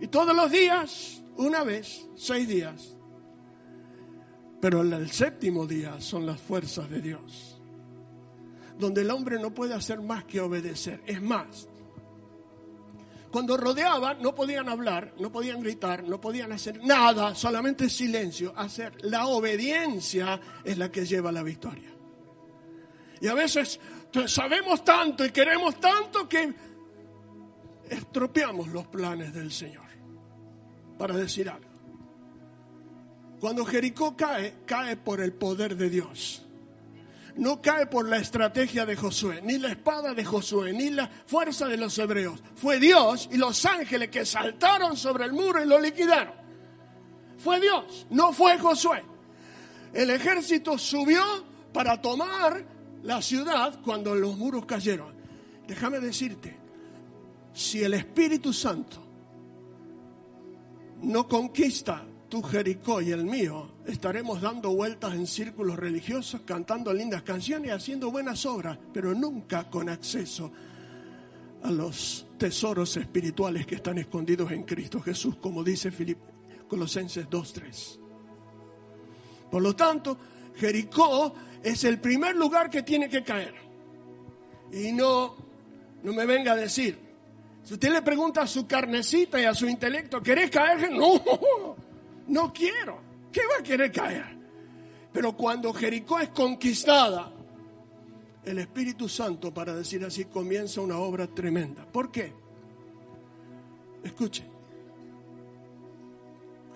Y 0.00 0.08
todos 0.08 0.34
los 0.34 0.50
días, 0.50 1.22
una 1.36 1.62
vez, 1.62 2.08
seis 2.16 2.48
días. 2.48 2.96
Pero 4.60 4.82
el 4.82 5.10
séptimo 5.10 5.66
día 5.66 6.00
son 6.00 6.24
las 6.24 6.40
fuerzas 6.40 6.88
de 6.88 7.00
Dios. 7.00 7.60
Donde 8.78 9.02
el 9.02 9.10
hombre 9.10 9.38
no 9.38 9.52
puede 9.52 9.74
hacer 9.74 10.00
más 10.00 10.24
que 10.24 10.40
obedecer. 10.40 11.02
Es 11.06 11.20
más, 11.20 11.68
cuando 13.32 13.56
rodeaban 13.56 14.20
no 14.20 14.34
podían 14.34 14.68
hablar, 14.68 15.14
no 15.18 15.32
podían 15.32 15.60
gritar, 15.60 16.04
no 16.04 16.20
podían 16.20 16.52
hacer 16.52 16.84
nada, 16.84 17.34
solamente 17.34 17.88
silencio. 17.88 18.52
Hacer 18.54 18.92
la 19.04 19.26
obediencia 19.26 20.38
es 20.62 20.76
la 20.76 20.90
que 20.90 21.06
lleva 21.06 21.32
la 21.32 21.42
victoria. 21.42 21.90
Y 23.22 23.28
a 23.28 23.34
veces 23.34 23.80
sabemos 24.26 24.84
tanto 24.84 25.24
y 25.24 25.30
queremos 25.30 25.78
tanto 25.80 26.28
que 26.28 26.52
estropeamos 27.88 28.68
los 28.68 28.86
planes 28.86 29.32
del 29.32 29.50
Señor. 29.50 29.86
Para 30.98 31.16
decir 31.16 31.48
algo. 31.48 31.70
Cuando 33.40 33.64
Jericó 33.64 34.16
cae, 34.16 34.58
cae 34.66 34.96
por 34.96 35.20
el 35.20 35.32
poder 35.32 35.76
de 35.76 35.90
Dios 35.90 36.42
no 37.36 37.62
cae 37.62 37.86
por 37.86 38.08
la 38.08 38.18
estrategia 38.18 38.84
de 38.84 38.96
Josué, 38.96 39.40
ni 39.42 39.58
la 39.58 39.70
espada 39.70 40.14
de 40.14 40.24
Josué, 40.24 40.72
ni 40.72 40.90
la 40.90 41.08
fuerza 41.08 41.66
de 41.66 41.76
los 41.76 41.96
hebreos. 41.98 42.42
Fue 42.56 42.78
Dios 42.78 43.28
y 43.32 43.36
los 43.36 43.64
ángeles 43.64 44.10
que 44.10 44.26
saltaron 44.26 44.96
sobre 44.96 45.24
el 45.24 45.32
muro 45.32 45.62
y 45.62 45.66
lo 45.66 45.80
liquidaron. 45.80 46.34
Fue 47.38 47.60
Dios, 47.60 48.06
no 48.10 48.32
fue 48.32 48.58
Josué. 48.58 49.02
El 49.92 50.10
ejército 50.10 50.78
subió 50.78 51.22
para 51.72 52.00
tomar 52.00 52.64
la 53.02 53.20
ciudad 53.20 53.80
cuando 53.82 54.14
los 54.14 54.36
muros 54.36 54.66
cayeron. 54.66 55.12
Déjame 55.66 56.00
decirte, 56.00 56.56
si 57.52 57.82
el 57.82 57.94
Espíritu 57.94 58.52
Santo 58.52 59.02
no 61.02 61.26
conquista 61.28 62.04
tu 62.28 62.42
Jericó 62.42 63.02
y 63.02 63.10
el 63.10 63.24
mío, 63.24 63.72
estaremos 63.86 64.40
dando 64.40 64.70
vueltas 64.70 65.14
en 65.14 65.26
círculos 65.26 65.78
religiosos, 65.78 66.42
cantando 66.46 66.92
lindas 66.92 67.22
canciones 67.22 67.72
haciendo 67.72 68.10
buenas 68.10 68.46
obras, 68.46 68.78
pero 68.92 69.14
nunca 69.14 69.68
con 69.68 69.88
acceso 69.88 70.50
a 71.62 71.70
los 71.70 72.26
tesoros 72.38 72.96
espirituales 72.96 73.66
que 73.66 73.76
están 73.76 73.98
escondidos 73.98 74.50
en 74.50 74.64
Cristo 74.64 75.00
Jesús, 75.00 75.36
como 75.36 75.62
dice 75.62 75.90
Filip, 75.90 76.18
Colosenses 76.68 77.28
2.3. 77.28 77.98
Por 79.50 79.62
lo 79.62 79.76
tanto, 79.76 80.16
Jericó 80.56 81.34
es 81.62 81.84
el 81.84 82.00
primer 82.00 82.36
lugar 82.36 82.70
que 82.70 82.82
tiene 82.82 83.08
que 83.08 83.22
caer. 83.22 83.54
Y 84.72 84.92
no, 84.92 85.36
no 86.02 86.12
me 86.12 86.26
venga 86.26 86.52
a 86.52 86.56
decir, 86.56 86.98
si 87.62 87.74
usted 87.74 87.92
le 87.92 88.02
pregunta 88.02 88.42
a 88.42 88.46
su 88.46 88.66
carnecita 88.66 89.40
y 89.40 89.44
a 89.44 89.54
su 89.54 89.68
intelecto, 89.68 90.22
¿querés 90.22 90.50
caer? 90.50 90.90
No, 90.92 91.76
no 92.28 92.52
quiero. 92.52 93.00
¿Qué 93.30 93.40
va 93.40 93.60
a 93.60 93.62
querer 93.62 93.90
caer? 93.90 94.24
Pero 95.12 95.36
cuando 95.36 95.72
Jericó 95.72 96.18
es 96.20 96.30
conquistada, 96.30 97.30
el 98.44 98.58
Espíritu 98.58 99.08
Santo, 99.08 99.52
para 99.52 99.74
decir 99.74 100.04
así, 100.04 100.24
comienza 100.24 100.80
una 100.80 100.98
obra 100.98 101.26
tremenda. 101.26 101.84
¿Por 101.84 102.10
qué? 102.10 102.32
Escuche. 104.02 104.44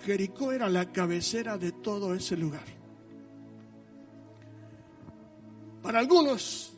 Jericó 0.05 0.51
era 0.51 0.69
la 0.69 0.91
cabecera 0.91 1.57
de 1.57 1.71
todo 1.73 2.13
ese 2.13 2.37
lugar. 2.37 2.76
Para 5.87 5.99
algunos, 5.99 6.73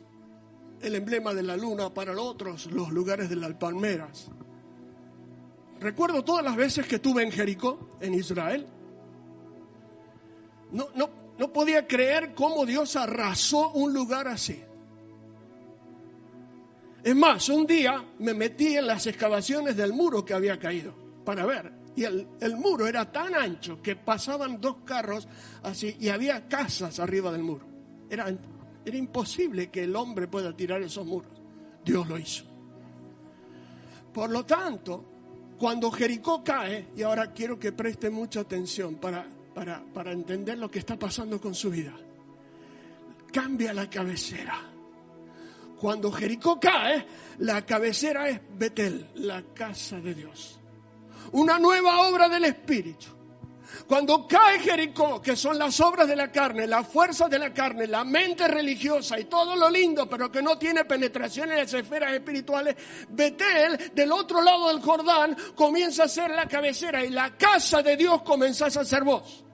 el 0.80 0.94
emblema 0.94 1.34
de 1.34 1.42
la 1.42 1.56
luna, 1.56 1.92
para 1.92 2.16
otros, 2.16 2.66
los 2.66 2.90
lugares 2.92 3.28
de 3.28 3.34
las 3.34 3.52
palmeras. 3.54 4.30
Recuerdo 5.80 6.22
todas 6.22 6.44
las 6.44 6.54
veces 6.54 6.86
que 6.86 6.94
estuve 6.94 7.24
en 7.24 7.32
Jericó, 7.32 7.96
en 8.00 8.14
Israel. 8.14 8.68
No, 10.70 10.90
no, 10.94 11.10
no 11.36 11.52
podía 11.52 11.88
creer 11.88 12.36
cómo 12.36 12.64
Dios 12.64 12.94
arrasó 12.94 13.70
un 13.70 13.92
lugar 13.92 14.28
así. 14.28 14.62
Es 17.02 17.16
más, 17.16 17.48
un 17.48 17.66
día 17.66 18.04
me 18.20 18.32
metí 18.32 18.76
en 18.76 18.86
las 18.86 19.08
excavaciones 19.08 19.76
del 19.76 19.92
muro 19.92 20.24
que 20.24 20.34
había 20.34 20.56
caído 20.56 20.94
para 21.24 21.44
ver. 21.44 21.72
Y 21.96 22.04
el, 22.04 22.28
el, 22.38 22.56
muro 22.56 22.86
era 22.86 23.10
tan 23.10 23.34
ancho 23.34 23.82
que 23.82 23.96
pasaban 23.96 24.60
dos 24.60 24.76
carros 24.84 25.26
así 25.64 25.96
y 25.98 26.10
había 26.10 26.46
casas 26.46 27.00
arriba 27.00 27.32
del 27.32 27.42
muro. 27.42 27.66
Era, 28.08 28.32
era 28.84 28.96
imposible 28.96 29.70
que 29.70 29.84
el 29.84 29.94
hombre 29.96 30.28
pueda 30.28 30.54
tirar 30.56 30.82
esos 30.82 31.06
muros. 31.06 31.30
Dios 31.84 32.08
lo 32.08 32.18
hizo. 32.18 32.44
Por 34.12 34.30
lo 34.30 34.44
tanto, 34.44 35.04
cuando 35.58 35.90
Jericó 35.90 36.42
cae, 36.42 36.88
y 36.96 37.02
ahora 37.02 37.32
quiero 37.32 37.58
que 37.58 37.72
preste 37.72 38.10
mucha 38.10 38.40
atención 38.40 38.96
para, 38.96 39.26
para, 39.54 39.82
para 39.92 40.12
entender 40.12 40.58
lo 40.58 40.70
que 40.70 40.78
está 40.78 40.98
pasando 40.98 41.40
con 41.40 41.54
su 41.54 41.70
vida, 41.70 41.94
cambia 43.32 43.72
la 43.72 43.88
cabecera. 43.88 44.70
Cuando 45.78 46.10
Jericó 46.12 46.58
cae, 46.58 47.06
la 47.38 47.64
cabecera 47.64 48.28
es 48.28 48.40
Betel, 48.58 49.10
la 49.14 49.42
casa 49.54 50.00
de 50.00 50.14
Dios. 50.14 50.58
Una 51.32 51.58
nueva 51.58 52.08
obra 52.08 52.28
del 52.28 52.44
Espíritu. 52.44 53.06
Cuando 53.86 54.26
cae 54.26 54.60
Jericó, 54.60 55.20
que 55.20 55.36
son 55.36 55.58
las 55.58 55.80
obras 55.80 56.06
de 56.08 56.16
la 56.16 56.30
carne, 56.30 56.66
la 56.66 56.84
fuerza 56.84 57.28
de 57.28 57.38
la 57.38 57.52
carne, 57.52 57.86
la 57.86 58.04
mente 58.04 58.46
religiosa 58.48 59.18
y 59.18 59.24
todo 59.24 59.56
lo 59.56 59.68
lindo, 59.68 60.08
pero 60.08 60.30
que 60.30 60.42
no 60.42 60.58
tiene 60.58 60.84
penetración 60.84 61.50
en 61.50 61.58
las 61.58 61.74
esferas 61.74 62.12
espirituales, 62.12 62.76
Betel, 63.08 63.92
del 63.94 64.12
otro 64.12 64.42
lado 64.42 64.68
del 64.68 64.80
Jordán, 64.80 65.36
comienza 65.54 66.04
a 66.04 66.08
ser 66.08 66.30
la 66.30 66.46
cabecera 66.46 67.04
y 67.04 67.10
la 67.10 67.36
casa 67.36 67.82
de 67.82 67.96
Dios 67.96 68.22
comenzás 68.22 68.76
a 68.76 68.84
ser 68.84 69.04
vos. 69.04 69.44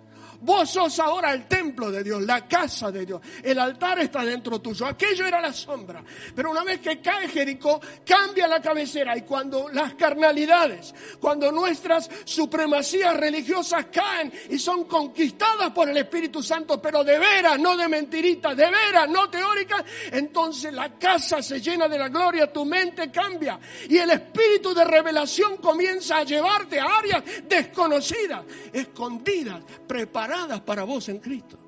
Vos 0.41 0.71
sos 0.71 0.99
ahora 0.99 1.33
el 1.33 1.47
templo 1.47 1.91
de 1.91 2.05
Dios, 2.05 2.23
la 2.23 2.47
casa 2.47 2.91
de 2.91 3.07
Dios. 3.07 3.21
El 3.43 3.59
altar 3.59 3.99
está 4.01 4.25
dentro 4.25 4.61
tuyo. 4.61 4.87
Aquello 4.87 5.27
era 5.27 5.41
la 5.41 5.53
sombra. 5.53 6.05
Pero 6.35 6.51
una 6.51 6.63
vez 6.63 6.81
que 6.81 7.01
cae 7.01 7.29
Jericó, 7.29 7.81
cambia 8.05 8.47
la 8.47 8.61
cabecera. 8.61 9.17
Y 9.17 9.23
cuando 9.23 9.69
las 9.69 9.95
carnalidades, 9.95 10.95
cuando 11.21 11.51
nuestras 11.51 12.09
supremacías 12.25 13.17
religiosas 13.17 13.87
caen 13.93 14.33
y 14.51 14.59
son 14.59 14.85
conquistadas 14.85 15.71
por 15.73 15.89
el 15.89 15.97
Espíritu 15.97 16.43
Santo, 16.43 16.81
pero 16.81 17.03
de 17.03 17.19
veras, 17.19 17.59
no 17.59 17.77
de 17.77 17.89
mentiritas, 17.89 18.57
de 18.57 18.71
veras, 18.71 19.09
no 19.09 19.29
teóricas, 19.31 19.85
entonces 20.13 20.73
la 20.73 20.99
casa 20.99 21.43
se 21.43 21.61
llena 21.61 21.89
de 21.89 21.99
la 21.99 22.09
gloria, 22.09 22.53
tu 22.53 22.65
mente 22.65 23.11
cambia. 23.11 23.59
Y 23.89 23.97
el 23.97 24.11
Espíritu 24.11 24.75
de 24.75 24.85
revelación 24.85 25.57
comienza 25.57 26.19
a 26.19 26.25
llevarte 26.25 26.79
a 26.79 26.99
áreas 26.99 27.23
desconocidas, 27.49 28.45
escondidas, 28.73 29.63
preparadas 29.87 30.36
para 30.65 30.85
vos 30.85 31.09
en 31.09 31.19
Cristo. 31.19 31.59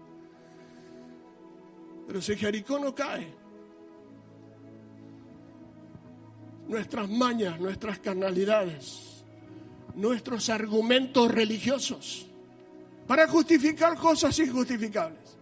Pero 2.06 2.20
si 2.22 2.36
Jericó 2.36 2.78
no 2.78 2.94
cae, 2.94 3.26
nuestras 6.66 7.08
mañas, 7.08 7.60
nuestras 7.60 7.98
carnalidades, 7.98 9.24
nuestros 9.94 10.48
argumentos 10.48 11.30
religiosos, 11.30 12.26
para 13.06 13.26
justificar 13.26 13.96
cosas 13.96 14.38
injustificables, 14.38 15.36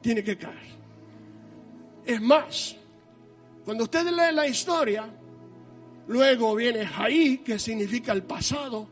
tiene 0.00 0.22
que 0.22 0.36
caer. 0.36 0.72
Es 2.04 2.20
más, 2.20 2.76
cuando 3.64 3.84
usted 3.84 4.04
lee 4.06 4.34
la 4.34 4.46
historia, 4.46 5.08
luego 6.08 6.54
viene 6.54 6.86
Jaí, 6.86 7.38
que 7.38 7.58
significa 7.58 8.12
el 8.12 8.22
pasado, 8.22 8.88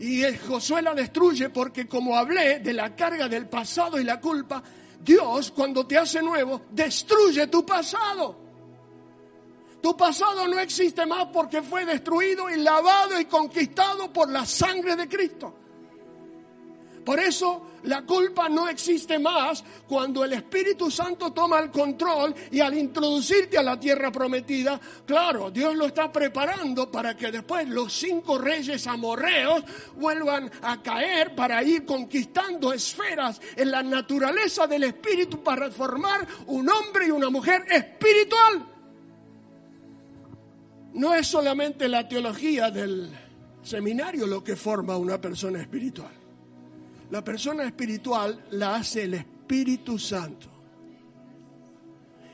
y 0.00 0.24
Josué 0.48 0.80
la 0.80 0.94
destruye 0.94 1.50
porque 1.50 1.86
como 1.86 2.16
hablé 2.16 2.60
de 2.60 2.72
la 2.72 2.96
carga 2.96 3.28
del 3.28 3.46
pasado 3.48 4.00
y 4.00 4.04
la 4.04 4.18
culpa, 4.18 4.62
Dios 4.98 5.50
cuando 5.50 5.86
te 5.86 5.98
hace 5.98 6.22
nuevo, 6.22 6.62
destruye 6.70 7.46
tu 7.48 7.66
pasado. 7.66 8.34
Tu 9.82 9.94
pasado 9.94 10.48
no 10.48 10.58
existe 10.58 11.04
más 11.04 11.26
porque 11.26 11.62
fue 11.62 11.84
destruido 11.84 12.48
y 12.48 12.56
lavado 12.56 13.20
y 13.20 13.26
conquistado 13.26 14.10
por 14.10 14.30
la 14.30 14.46
sangre 14.46 14.96
de 14.96 15.06
Cristo. 15.06 15.54
Por 17.10 17.18
eso 17.18 17.62
la 17.82 18.02
culpa 18.02 18.48
no 18.48 18.68
existe 18.68 19.18
más 19.18 19.64
cuando 19.88 20.24
el 20.24 20.32
Espíritu 20.34 20.92
Santo 20.92 21.32
toma 21.32 21.58
el 21.58 21.68
control 21.68 22.32
y 22.52 22.60
al 22.60 22.78
introducirte 22.78 23.58
a 23.58 23.64
la 23.64 23.80
tierra 23.80 24.12
prometida, 24.12 24.80
claro, 25.04 25.50
Dios 25.50 25.74
lo 25.74 25.86
está 25.86 26.12
preparando 26.12 26.88
para 26.88 27.16
que 27.16 27.32
después 27.32 27.68
los 27.68 27.92
cinco 27.92 28.38
reyes 28.38 28.86
amorreos 28.86 29.64
vuelvan 29.96 30.48
a 30.62 30.80
caer 30.80 31.34
para 31.34 31.64
ir 31.64 31.84
conquistando 31.84 32.72
esferas 32.72 33.40
en 33.56 33.72
la 33.72 33.82
naturaleza 33.82 34.68
del 34.68 34.84
Espíritu 34.84 35.42
para 35.42 35.68
formar 35.72 36.24
un 36.46 36.70
hombre 36.70 37.08
y 37.08 37.10
una 37.10 37.28
mujer 37.28 37.64
espiritual. 37.72 38.66
No 40.94 41.12
es 41.12 41.26
solamente 41.26 41.88
la 41.88 42.08
teología 42.08 42.70
del 42.70 43.10
seminario 43.64 44.28
lo 44.28 44.44
que 44.44 44.54
forma 44.54 44.96
una 44.96 45.20
persona 45.20 45.60
espiritual. 45.60 46.19
La 47.10 47.24
persona 47.24 47.64
espiritual 47.64 48.46
la 48.52 48.76
hace 48.76 49.04
el 49.04 49.14
Espíritu 49.14 49.98
Santo. 49.98 50.48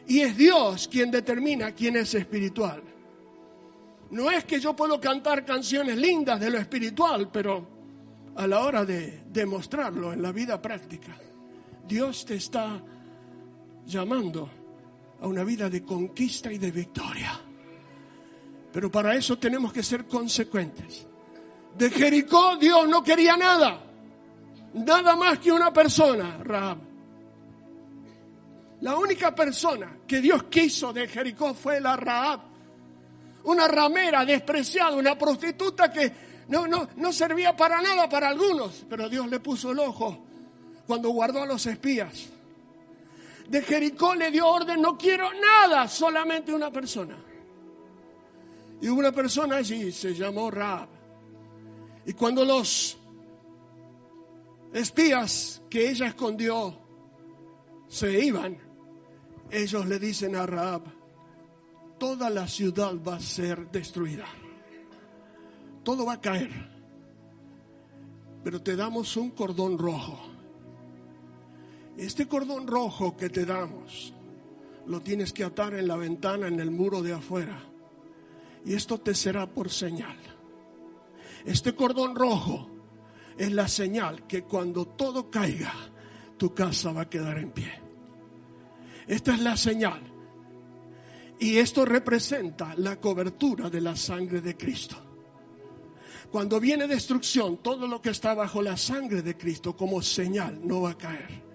Y 0.06 0.20
es 0.20 0.36
Dios 0.36 0.88
quien 0.88 1.10
determina 1.10 1.72
quién 1.72 1.96
es 1.96 2.14
espiritual. 2.14 2.82
No 4.10 4.30
es 4.30 4.44
que 4.44 4.60
yo 4.60 4.76
puedo 4.76 5.00
cantar 5.00 5.44
canciones 5.44 5.96
lindas 5.96 6.38
de 6.38 6.50
lo 6.50 6.58
espiritual, 6.58 7.30
pero 7.32 7.66
a 8.36 8.46
la 8.46 8.60
hora 8.60 8.84
de 8.84 9.24
demostrarlo 9.32 10.12
en 10.12 10.20
la 10.20 10.30
vida 10.30 10.60
práctica, 10.60 11.16
Dios 11.88 12.26
te 12.26 12.34
está 12.34 12.80
llamando 13.86 14.50
a 15.20 15.26
una 15.26 15.42
vida 15.42 15.70
de 15.70 15.82
conquista 15.82 16.52
y 16.52 16.58
de 16.58 16.70
victoria. 16.70 17.40
Pero 18.72 18.90
para 18.90 19.16
eso 19.16 19.38
tenemos 19.38 19.72
que 19.72 19.82
ser 19.82 20.04
consecuentes. 20.04 21.06
De 21.78 21.90
Jericó 21.90 22.56
Dios 22.56 22.86
no 22.88 23.02
quería 23.02 23.36
nada 23.38 23.86
nada 24.76 25.16
más 25.16 25.38
que 25.38 25.50
una 25.50 25.72
persona, 25.72 26.38
Rahab. 26.42 26.78
La 28.80 28.96
única 28.96 29.34
persona 29.34 29.98
que 30.06 30.20
Dios 30.20 30.44
quiso 30.44 30.92
de 30.92 31.08
Jericó 31.08 31.54
fue 31.54 31.80
la 31.80 31.96
Rahab. 31.96 32.40
Una 33.44 33.68
ramera 33.68 34.24
despreciada, 34.24 34.96
una 34.96 35.16
prostituta 35.16 35.90
que 35.90 36.12
no, 36.48 36.66
no, 36.66 36.88
no 36.96 37.12
servía 37.12 37.56
para 37.56 37.80
nada 37.80 38.08
para 38.08 38.28
algunos, 38.28 38.84
pero 38.88 39.08
Dios 39.08 39.28
le 39.28 39.40
puso 39.40 39.70
el 39.70 39.78
ojo 39.78 40.18
cuando 40.86 41.10
guardó 41.10 41.42
a 41.42 41.46
los 41.46 41.64
espías. 41.66 42.28
De 43.48 43.62
Jericó 43.62 44.14
le 44.14 44.30
dio 44.30 44.46
orden, 44.46 44.82
no 44.82 44.98
quiero 44.98 45.30
nada, 45.32 45.88
solamente 45.88 46.52
una 46.52 46.70
persona. 46.70 47.16
Y 48.80 48.88
una 48.88 49.10
persona 49.10 49.56
allí 49.56 49.90
se 49.90 50.14
llamó 50.14 50.50
Rahab. 50.50 50.88
Y 52.04 52.12
cuando 52.12 52.44
los 52.44 52.95
espías 54.72 55.62
que 55.70 55.90
ella 55.90 56.09
escondió 56.09 56.79
se 57.88 58.24
iban, 58.24 58.59
ellos 59.50 59.87
le 59.87 59.98
dicen 59.98 60.37
a 60.37 60.46
Raab, 60.46 60.83
toda 61.98 62.31
la 62.31 62.46
ciudad 62.48 62.94
va 63.02 63.16
a 63.16 63.20
ser 63.20 63.70
destruida, 63.70 64.26
todo 65.83 66.07
va 66.07 66.14
a 66.14 66.20
caer, 66.20 66.50
pero 68.42 68.61
te 68.61 68.76
damos 68.76 69.16
un 69.16 69.31
cordón 69.31 69.79
rojo. 69.79 70.18
Este 71.96 72.29
cordón 72.29 72.66
rojo 72.66 73.16
que 73.16 73.31
te 73.31 73.46
damos, 73.46 74.12
lo 74.87 75.00
tienes 75.00 75.33
que 75.33 75.44
atar 75.44 75.74
en 75.74 75.88
la 75.88 75.96
ventana, 75.96 76.46
en 76.48 76.61
el 76.61 76.70
muro 76.70 77.02
de 77.02 77.14
afuera, 77.14 77.62
y 78.64 78.74
esto 78.74 78.98
te 78.98 79.14
será 79.14 79.46
por 79.46 79.70
señal. 79.70 80.16
Este 81.46 81.74
cordón 81.74 82.14
rojo 82.14 82.75
es 83.38 83.53
la 83.53 83.68
señal 83.68 84.27
que 84.27 84.42
cuando 84.42 84.87
todo 84.87 85.31
caiga, 85.31 85.72
tu 86.37 86.55
casa 86.55 86.92
va 86.92 87.03
a 87.03 87.11
quedar 87.11 87.38
en 87.38 87.51
pie. 87.51 87.72
Esta 89.07 89.35
es 89.35 89.40
la 89.40 89.57
señal. 89.57 90.03
Y 91.38 91.59
esto 91.59 91.85
representa 91.85 92.75
la 92.77 93.01
cobertura 93.01 93.68
de 93.68 93.81
la 93.81 93.94
sangre 93.94 94.40
de 94.40 94.57
Cristo. 94.57 94.96
Cuando 96.31 96.59
viene 96.59 96.88
destrucción, 96.88 97.59
todo 97.59 97.87
lo 97.87 98.03
que 98.03 98.11
está 98.11 98.35
bajo 98.35 98.62
la 98.62 98.77
sangre 98.77 99.22
de 99.22 99.37
Cristo 99.37 99.77
como 99.77 100.03
señal 100.03 100.61
no 100.66 100.83
va 100.83 100.90
a 100.90 100.99
caer 100.99 101.45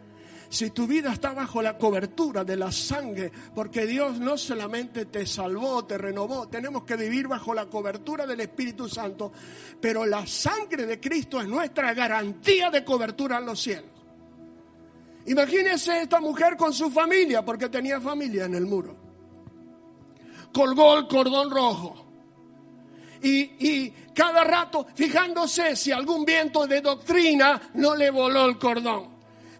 si 0.51 0.71
tu 0.71 0.85
vida 0.85 1.13
está 1.13 1.31
bajo 1.31 1.61
la 1.61 1.77
cobertura 1.77 2.43
de 2.43 2.57
la 2.57 2.73
sangre, 2.73 3.31
porque 3.55 3.87
Dios 3.87 4.19
no 4.19 4.37
solamente 4.37 5.05
te 5.05 5.25
salvó, 5.25 5.85
te 5.85 5.97
renovó, 5.97 6.49
tenemos 6.49 6.83
que 6.83 6.97
vivir 6.97 7.29
bajo 7.29 7.53
la 7.53 7.67
cobertura 7.67 8.27
del 8.27 8.41
Espíritu 8.41 8.89
Santo, 8.89 9.31
pero 9.79 10.05
la 10.05 10.27
sangre 10.27 10.85
de 10.85 10.99
Cristo 10.99 11.39
es 11.39 11.47
nuestra 11.47 11.93
garantía 11.93 12.69
de 12.69 12.83
cobertura 12.83 13.37
en 13.37 13.45
los 13.45 13.61
cielos. 13.61 13.91
Imagínese 15.27 16.01
esta 16.01 16.19
mujer 16.19 16.57
con 16.57 16.73
su 16.73 16.91
familia, 16.91 17.45
porque 17.45 17.69
tenía 17.69 18.01
familia 18.01 18.43
en 18.43 18.55
el 18.55 18.65
muro. 18.65 18.97
Colgó 20.51 20.97
el 20.97 21.07
cordón 21.07 21.49
rojo. 21.49 22.07
Y, 23.23 23.39
y, 23.39 23.93
cada 24.13 24.43
rato 24.43 24.85
fijándose 24.95 25.77
si 25.77 25.93
algún 25.93 26.25
viento 26.25 26.67
de 26.67 26.81
doctrina 26.81 27.69
no 27.75 27.95
le 27.95 28.09
voló 28.09 28.47
el 28.47 28.57
cordón 28.57 29.10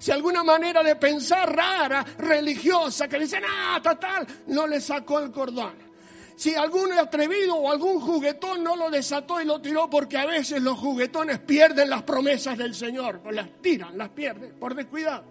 si 0.02 0.10
alguna 0.10 0.44
manera 0.44 0.82
de 0.82 0.96
pensar 0.96 1.56
rara, 1.56 2.04
religiosa, 2.18 3.08
que 3.08 3.20
dicen, 3.20 3.44
ah, 3.48 3.80
tal, 4.00 4.26
no 4.48 4.66
le 4.66 4.82
sacó 4.82 5.20
el 5.20 5.32
cordón. 5.32 5.74
Si 6.36 6.56
algún 6.56 6.92
atrevido 6.94 7.54
o 7.54 7.72
algún 7.72 8.02
juguetón 8.02 8.64
no 8.64 8.76
lo 8.76 8.90
desató 8.90 9.40
y 9.40 9.46
lo 9.46 9.62
tiró, 9.62 9.92
porque 9.92 10.18
a 10.18 10.26
veces 10.26 10.60
los 10.60 10.80
juguetones 10.80 11.38
pierden 11.38 11.88
las 11.88 12.02
promesas 12.02 12.58
del 12.58 12.74
Señor, 12.74 13.22
las 13.32 13.62
tiran, 13.62 13.96
las 13.96 14.10
pierden, 14.10 14.56
por 14.60 14.74
descuidado. 14.74 15.24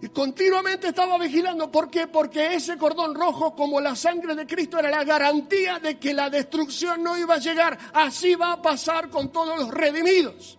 Y 0.00 0.08
continuamente 0.08 0.88
estaba 0.88 1.18
vigilando. 1.18 1.70
¿Por 1.70 1.90
qué? 1.90 2.06
Porque 2.06 2.54
ese 2.54 2.78
cordón 2.78 3.14
rojo, 3.14 3.54
como 3.54 3.78
la 3.78 3.94
sangre 3.94 4.34
de 4.34 4.46
Cristo, 4.46 4.78
era 4.78 4.88
la 4.88 5.04
garantía 5.04 5.80
de 5.80 5.98
que 5.98 6.14
la 6.14 6.30
destrucción 6.30 7.02
no 7.02 7.18
iba 7.18 7.34
a 7.34 7.38
llegar. 7.38 7.76
Así 7.92 8.34
va 8.36 8.52
a 8.52 8.62
pasar 8.62 9.10
con 9.10 9.30
todos 9.30 9.58
los 9.58 9.68
redimidos 9.68 10.58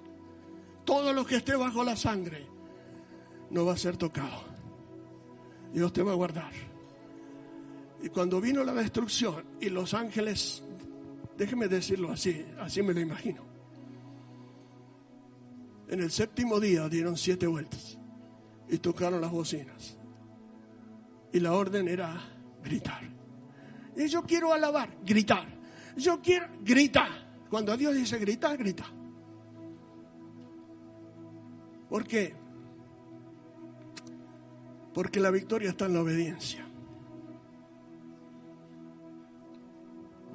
todo 0.87 1.11
lo 1.11 1.25
que 1.25 1.35
esté 1.35 1.53
bajo 1.57 1.83
la 1.83 1.97
sangre 1.97 2.47
no 3.49 3.65
va 3.65 3.73
a 3.73 3.77
ser 3.77 3.97
tocado. 3.97 4.41
Dios 5.73 5.91
te 5.91 6.01
va 6.01 6.13
a 6.13 6.15
guardar. 6.15 6.53
Y 8.01 8.07
cuando 8.07 8.39
vino 8.39 8.63
la 8.63 8.73
destrucción 8.73 9.43
y 9.59 9.69
los 9.69 9.93
ángeles, 9.93 10.63
déjeme 11.37 11.67
decirlo 11.67 12.09
así, 12.09 12.45
así 12.57 12.81
me 12.81 12.93
lo 12.93 13.01
imagino. 13.01 13.43
En 15.89 15.99
el 15.99 16.09
séptimo 16.09 16.57
día 16.57 16.87
dieron 16.87 17.17
siete 17.17 17.47
vueltas 17.47 17.97
y 18.69 18.77
tocaron 18.77 19.19
las 19.19 19.31
bocinas. 19.31 19.97
Y 21.33 21.41
la 21.41 21.51
orden 21.51 21.89
era 21.89 22.17
gritar. 22.63 23.01
Y 23.97 24.07
yo 24.07 24.23
quiero 24.23 24.53
alabar, 24.53 24.89
gritar. 25.03 25.45
Yo 25.97 26.21
quiero 26.21 26.47
gritar. 26.61 27.09
Cuando 27.49 27.75
Dios 27.75 27.93
dice 27.93 28.17
gritar, 28.19 28.55
grita. 28.57 28.85
¿Por 31.89 32.05
qué? 32.05 32.33
Porque 34.93 35.19
la 35.19 35.31
victoria 35.31 35.69
está 35.69 35.85
en 35.85 35.93
la 35.93 36.01
obediencia. 36.01 36.65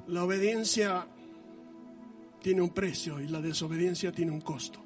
La 0.07 0.23
obediencia 0.23 1.07
tiene 2.41 2.61
un 2.61 2.69
precio 2.69 3.19
y 3.21 3.27
la 3.27 3.41
desobediencia 3.41 4.11
tiene 4.11 4.31
un 4.31 4.41
costo. 4.41 4.79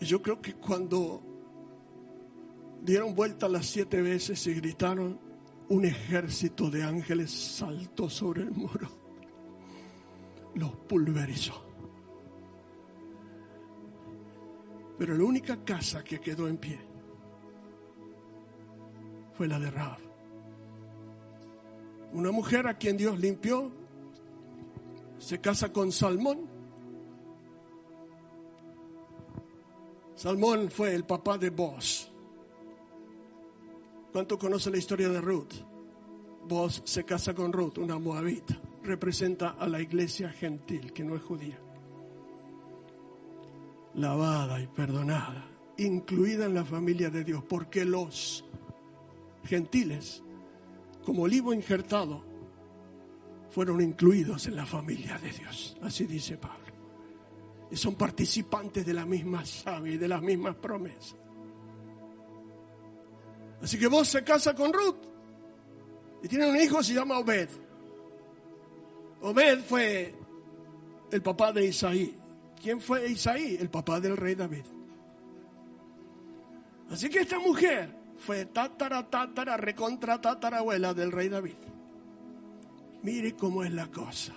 Y 0.00 0.04
yo 0.04 0.20
creo 0.20 0.40
que 0.42 0.54
cuando 0.54 1.22
dieron 2.82 3.14
vuelta 3.14 3.48
las 3.48 3.66
siete 3.66 4.02
veces 4.02 4.46
y 4.46 4.54
gritaron, 4.54 5.18
un 5.68 5.84
ejército 5.86 6.70
de 6.70 6.82
ángeles 6.82 7.30
saltó 7.30 8.10
sobre 8.10 8.42
el 8.42 8.50
muro, 8.50 8.88
los 10.54 10.76
pulverizó. 10.76 11.73
Pero 15.04 15.18
la 15.18 15.24
única 15.24 15.62
casa 15.62 16.02
que 16.02 16.18
quedó 16.18 16.48
en 16.48 16.56
pie 16.56 16.80
fue 19.34 19.46
la 19.46 19.58
de 19.58 19.70
Rahab. 19.70 19.98
Una 22.14 22.30
mujer 22.30 22.66
a 22.66 22.78
quien 22.78 22.96
Dios 22.96 23.20
limpió, 23.20 23.70
se 25.18 25.42
casa 25.42 25.70
con 25.70 25.92
Salmón. 25.92 26.48
Salmón 30.14 30.70
fue 30.70 30.94
el 30.94 31.04
papá 31.04 31.36
de 31.36 31.50
Boaz. 31.50 32.10
¿Cuánto 34.10 34.38
conoce 34.38 34.70
la 34.70 34.78
historia 34.78 35.10
de 35.10 35.20
Ruth? 35.20 35.52
Boaz 36.48 36.80
se 36.82 37.04
casa 37.04 37.34
con 37.34 37.52
Ruth, 37.52 37.76
una 37.76 37.98
moabita. 37.98 38.58
Representa 38.82 39.50
a 39.50 39.68
la 39.68 39.82
iglesia 39.82 40.30
gentil, 40.30 40.94
que 40.94 41.04
no 41.04 41.14
es 41.14 41.22
judía 41.22 41.63
lavada 43.94 44.60
y 44.60 44.66
perdonada, 44.66 45.46
incluida 45.78 46.46
en 46.46 46.54
la 46.54 46.64
familia 46.64 47.10
de 47.10 47.24
Dios, 47.24 47.42
porque 47.48 47.84
los 47.84 48.44
gentiles, 49.44 50.22
como 51.04 51.22
olivo 51.22 51.52
injertado, 51.52 52.24
fueron 53.50 53.80
incluidos 53.80 54.46
en 54.46 54.56
la 54.56 54.66
familia 54.66 55.18
de 55.18 55.30
Dios. 55.30 55.76
Así 55.82 56.06
dice 56.06 56.36
Pablo. 56.36 56.58
Y 57.70 57.76
son 57.76 57.94
participantes 57.94 58.84
de 58.84 58.94
la 58.94 59.06
misma 59.06 59.44
savia 59.44 59.94
y 59.94 59.98
de 59.98 60.08
las 60.08 60.22
mismas 60.22 60.56
promesas. 60.56 61.16
Así 63.62 63.78
que 63.78 63.86
vos 63.86 64.08
se 64.08 64.22
casa 64.22 64.54
con 64.54 64.72
Ruth 64.72 65.06
y 66.22 66.28
tiene 66.28 66.50
un 66.50 66.56
hijo, 66.56 66.82
se 66.82 66.94
llama 66.94 67.18
Obed. 67.18 67.48
Obed 69.22 69.60
fue 69.60 70.14
el 71.10 71.22
papá 71.22 71.52
de 71.52 71.66
Isaí. 71.66 72.18
¿Quién 72.60 72.80
fue 72.80 73.10
Isaí? 73.10 73.56
El 73.60 73.70
papá 73.70 74.00
del 74.00 74.16
rey 74.16 74.34
David. 74.34 74.64
Así 76.90 77.08
que 77.08 77.20
esta 77.20 77.38
mujer 77.38 77.94
fue 78.18 78.46
tatara, 78.46 79.08
tatara, 79.08 79.56
recontra 79.56 80.20
tatarabuela 80.20 80.94
del 80.94 81.12
rey 81.12 81.28
David. 81.28 81.56
Mire 83.02 83.34
cómo 83.34 83.64
es 83.64 83.72
la 83.72 83.88
cosa. 83.88 84.34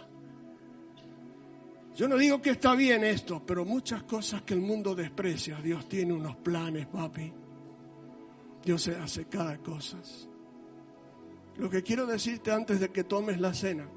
Yo 1.96 2.08
no 2.08 2.16
digo 2.16 2.42
que 2.42 2.52
está 2.52 2.76
bien 2.76 3.04
esto, 3.04 3.44
pero 3.46 3.66
muchas 3.66 4.04
cosas 4.04 4.44
que 4.44 4.54
el 4.54 4.62
mundo 4.62 4.94
desprecia, 4.94 5.60
Dios 5.62 5.90
tiene 5.90 6.14
unos 6.14 6.36
planes, 6.36 6.86
papi. 6.86 7.34
Dios 8.64 8.88
hace 8.90 9.26
cada 9.26 9.58
cosa. 9.58 9.98
Lo 11.56 11.70
que 11.70 11.82
quiero 11.82 12.06
decirte 12.06 12.52
antes 12.52 12.80
de 12.80 12.90
que 12.90 13.04
tomes 13.04 13.40
la 13.40 13.54
cena, 13.54 13.90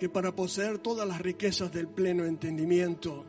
que 0.00 0.08
para 0.08 0.34
poseer 0.34 0.78
todas 0.78 1.06
las 1.06 1.20
riquezas 1.20 1.70
del 1.70 1.86
pleno 1.86 2.24
entendimiento, 2.24 3.22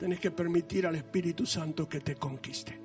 tenés 0.00 0.18
que 0.18 0.32
permitir 0.32 0.84
al 0.84 0.96
Espíritu 0.96 1.46
Santo 1.46 1.88
que 1.88 2.00
te 2.00 2.16
conquiste. 2.16 2.76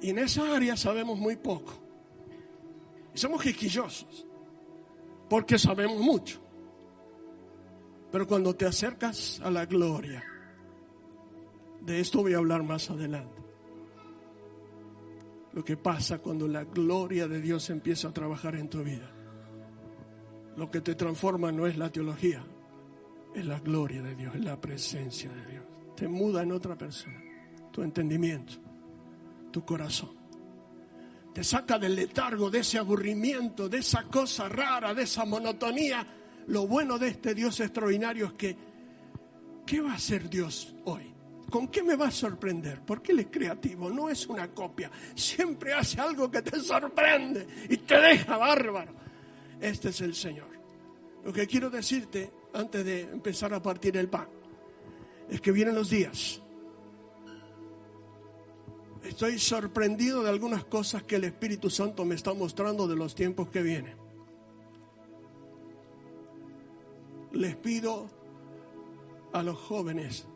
Y 0.00 0.10
en 0.10 0.18
esa 0.18 0.56
área 0.56 0.76
sabemos 0.76 1.16
muy 1.16 1.36
poco. 1.36 1.72
Y 3.14 3.18
somos 3.18 3.40
quisquillosos, 3.40 4.26
porque 5.30 5.56
sabemos 5.56 6.00
mucho. 6.00 6.40
Pero 8.10 8.26
cuando 8.26 8.56
te 8.56 8.66
acercas 8.66 9.40
a 9.40 9.52
la 9.52 9.66
gloria, 9.66 10.24
de 11.80 12.00
esto 12.00 12.22
voy 12.22 12.34
a 12.34 12.38
hablar 12.38 12.64
más 12.64 12.90
adelante. 12.90 13.40
Lo 15.52 15.64
que 15.64 15.76
pasa 15.76 16.18
cuando 16.18 16.48
la 16.48 16.64
gloria 16.64 17.28
de 17.28 17.40
Dios 17.40 17.70
empieza 17.70 18.08
a 18.08 18.12
trabajar 18.12 18.56
en 18.56 18.68
tu 18.68 18.82
vida. 18.82 19.13
Lo 20.56 20.70
que 20.70 20.80
te 20.80 20.94
transforma 20.94 21.50
no 21.50 21.66
es 21.66 21.76
la 21.76 21.90
teología, 21.90 22.44
es 23.34 23.44
la 23.44 23.58
gloria 23.58 24.02
de 24.02 24.14
Dios, 24.14 24.34
es 24.34 24.44
la 24.44 24.60
presencia 24.60 25.30
de 25.30 25.46
Dios. 25.46 25.64
Te 25.96 26.08
muda 26.08 26.42
en 26.42 26.52
otra 26.52 26.76
persona, 26.76 27.20
tu 27.72 27.82
entendimiento, 27.82 28.54
tu 29.50 29.64
corazón. 29.64 30.10
Te 31.32 31.42
saca 31.42 31.78
del 31.78 31.96
letargo, 31.96 32.48
de 32.48 32.60
ese 32.60 32.78
aburrimiento, 32.78 33.68
de 33.68 33.78
esa 33.78 34.04
cosa 34.04 34.48
rara, 34.48 34.94
de 34.94 35.02
esa 35.02 35.24
monotonía. 35.24 36.06
Lo 36.46 36.68
bueno 36.68 36.96
de 36.96 37.08
este 37.08 37.34
Dios 37.34 37.58
extraordinario 37.58 38.26
es 38.26 38.32
que, 38.34 38.56
¿qué 39.66 39.80
va 39.80 39.92
a 39.92 39.96
hacer 39.96 40.30
Dios 40.30 40.76
hoy? 40.84 41.12
¿Con 41.50 41.68
qué 41.68 41.82
me 41.82 41.96
va 41.96 42.08
a 42.08 42.12
sorprender? 42.12 42.82
Porque 42.86 43.10
Él 43.10 43.20
es 43.20 43.26
creativo, 43.32 43.90
no 43.90 44.08
es 44.08 44.28
una 44.28 44.48
copia. 44.48 44.90
Siempre 45.14 45.72
hace 45.72 46.00
algo 46.00 46.30
que 46.30 46.42
te 46.42 46.60
sorprende 46.60 47.46
y 47.68 47.78
te 47.78 48.00
deja 48.00 48.36
bárbaro. 48.36 49.03
Este 49.60 49.88
es 49.90 50.00
el 50.00 50.14
Señor. 50.14 50.48
Lo 51.24 51.32
que 51.32 51.46
quiero 51.46 51.70
decirte 51.70 52.30
antes 52.52 52.84
de 52.84 53.02
empezar 53.02 53.54
a 53.54 53.62
partir 53.62 53.96
el 53.96 54.08
pan 54.08 54.28
es 55.28 55.40
que 55.40 55.52
vienen 55.52 55.74
los 55.74 55.90
días. 55.90 56.40
Estoy 59.02 59.38
sorprendido 59.38 60.22
de 60.22 60.30
algunas 60.30 60.64
cosas 60.64 61.02
que 61.02 61.16
el 61.16 61.24
Espíritu 61.24 61.68
Santo 61.68 62.04
me 62.04 62.14
está 62.14 62.32
mostrando 62.32 62.86
de 62.88 62.96
los 62.96 63.14
tiempos 63.14 63.48
que 63.48 63.62
vienen. 63.62 63.96
Les 67.32 67.56
pido 67.56 68.08
a 69.32 69.42
los 69.42 69.58
jóvenes 69.58 70.26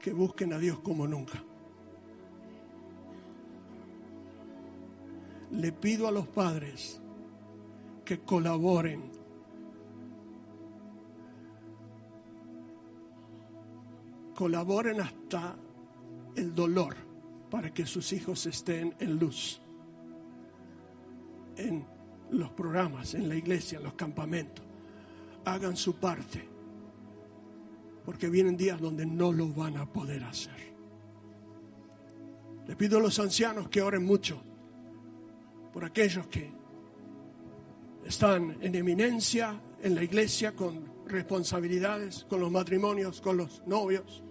que 0.00 0.12
busquen 0.12 0.52
a 0.52 0.58
Dios 0.58 0.80
como 0.80 1.06
nunca. 1.06 1.42
Le 5.52 5.72
pido 5.72 6.08
a 6.08 6.10
los 6.10 6.26
padres 6.26 7.00
que 8.04 8.20
colaboren 8.20 9.10
colaboren 14.34 15.00
hasta 15.00 15.56
el 16.34 16.54
dolor 16.54 16.96
para 17.50 17.72
que 17.72 17.86
sus 17.86 18.12
hijos 18.12 18.46
estén 18.46 18.94
en 18.98 19.18
luz, 19.18 19.60
en 21.56 21.86
los 22.30 22.50
programas, 22.50 23.14
en 23.14 23.28
la 23.28 23.36
iglesia, 23.36 23.78
en 23.78 23.84
los 23.84 23.94
campamentos. 23.94 24.64
Hagan 25.44 25.76
su 25.76 25.96
parte, 25.96 26.42
porque 28.04 28.28
vienen 28.28 28.56
días 28.56 28.80
donde 28.80 29.06
no 29.06 29.30
lo 29.30 29.48
van 29.48 29.76
a 29.76 29.86
poder 29.86 30.24
hacer. 30.24 30.74
Le 32.66 32.74
pido 32.74 32.98
a 32.98 33.02
los 33.02 33.18
ancianos 33.18 33.68
que 33.68 33.82
oren 33.82 34.04
mucho 34.04 34.42
por 35.72 35.84
aquellos 35.84 36.26
que 36.26 36.50
están 38.04 38.58
en 38.60 38.74
eminencia 38.74 39.60
en 39.82 39.94
la 39.94 40.02
iglesia 40.02 40.52
con 40.52 40.84
responsabilidades, 41.06 42.24
con 42.28 42.40
los 42.40 42.50
matrimonios, 42.50 43.20
con 43.20 43.36
los 43.36 43.62
novios. 43.66 44.22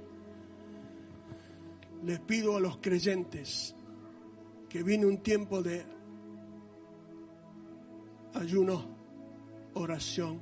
Les 2.03 2.19
pido 2.19 2.57
a 2.57 2.59
los 2.59 2.77
creyentes 2.77 3.75
que 4.69 4.83
viene 4.83 5.05
un 5.05 5.19
tiempo 5.19 5.61
de 5.61 5.85
ayuno, 8.33 8.85
oración, 9.75 10.39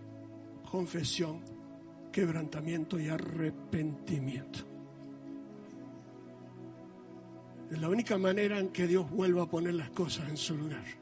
confesión, 0.69 1.41
quebrantamiento 2.11 2.99
y 2.99 3.09
arrepentimiento. 3.09 4.59
Es 7.69 7.79
la 7.79 7.87
única 7.87 8.17
manera 8.17 8.59
en 8.59 8.69
que 8.69 8.87
Dios 8.87 9.09
vuelva 9.09 9.43
a 9.43 9.49
poner 9.49 9.75
las 9.75 9.89
cosas 9.91 10.29
en 10.29 10.37
su 10.37 10.55
lugar. 10.55 11.00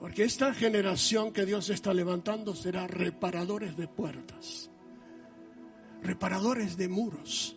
Porque 0.00 0.24
esta 0.24 0.52
generación 0.52 1.32
que 1.32 1.46
Dios 1.46 1.70
está 1.70 1.94
levantando 1.94 2.54
será 2.54 2.86
reparadores 2.86 3.76
de 3.76 3.88
puertas, 3.88 4.70
reparadores 6.02 6.76
de 6.76 6.88
muros. 6.88 7.56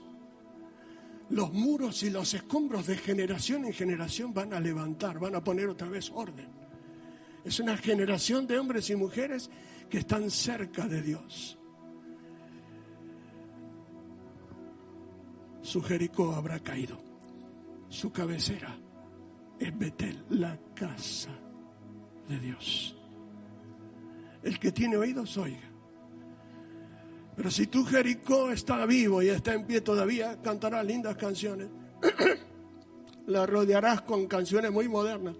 Los 1.29 1.53
muros 1.53 2.01
y 2.03 2.09
los 2.09 2.33
escombros 2.33 2.87
de 2.87 2.97
generación 2.97 3.65
en 3.65 3.73
generación 3.73 4.33
van 4.33 4.53
a 4.53 4.59
levantar, 4.59 5.19
van 5.19 5.35
a 5.35 5.43
poner 5.43 5.67
otra 5.67 5.89
vez 5.89 6.11
orden. 6.13 6.47
Es 7.43 7.59
una 7.59 7.77
generación 7.77 8.47
de 8.47 8.57
hombres 8.57 8.89
y 8.89 8.95
mujeres 8.95 9.49
que 9.89 9.99
están 9.99 10.31
cerca 10.31 10.87
de 10.87 11.01
Dios. 11.01 11.57
Su 15.61 15.83
Jericó 15.83 16.33
habrá 16.33 16.59
caído. 16.59 16.99
Su 17.89 18.11
cabecera 18.11 18.75
es 19.59 19.77
Betel, 19.77 20.23
la 20.29 20.57
casa 20.73 21.48
de 22.29 22.39
Dios. 22.39 22.95
El 24.43 24.57
que 24.59 24.71
tiene 24.71 24.95
oídos, 24.95 25.35
oiga. 25.37 25.67
Pero 27.35 27.51
si 27.51 27.67
tu 27.67 27.83
Jericó 27.83 28.51
está 28.51 28.85
vivo 28.85 29.21
y 29.21 29.29
está 29.29 29.53
en 29.53 29.65
pie 29.65 29.81
todavía, 29.81 30.41
cantarás 30.41 30.85
lindas 30.85 31.15
canciones. 31.17 31.69
La 33.27 33.45
rodearás 33.45 34.01
con 34.01 34.27
canciones 34.27 34.71
muy 34.71 34.87
modernas. 34.87 35.35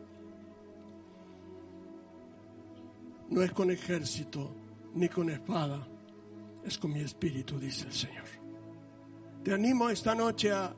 No 3.29 3.43
es 3.43 3.51
con 3.51 3.69
ejército 3.69 4.51
ni 4.95 5.07
con 5.07 5.29
espada, 5.29 5.87
es 6.65 6.77
con 6.77 6.91
mi 6.91 7.01
espíritu, 7.01 7.59
dice 7.59 7.85
el 7.85 7.93
Señor. 7.93 8.25
Te 9.43 9.53
animo 9.53 9.89
esta 9.89 10.15
noche 10.15 10.51
a 10.51 10.73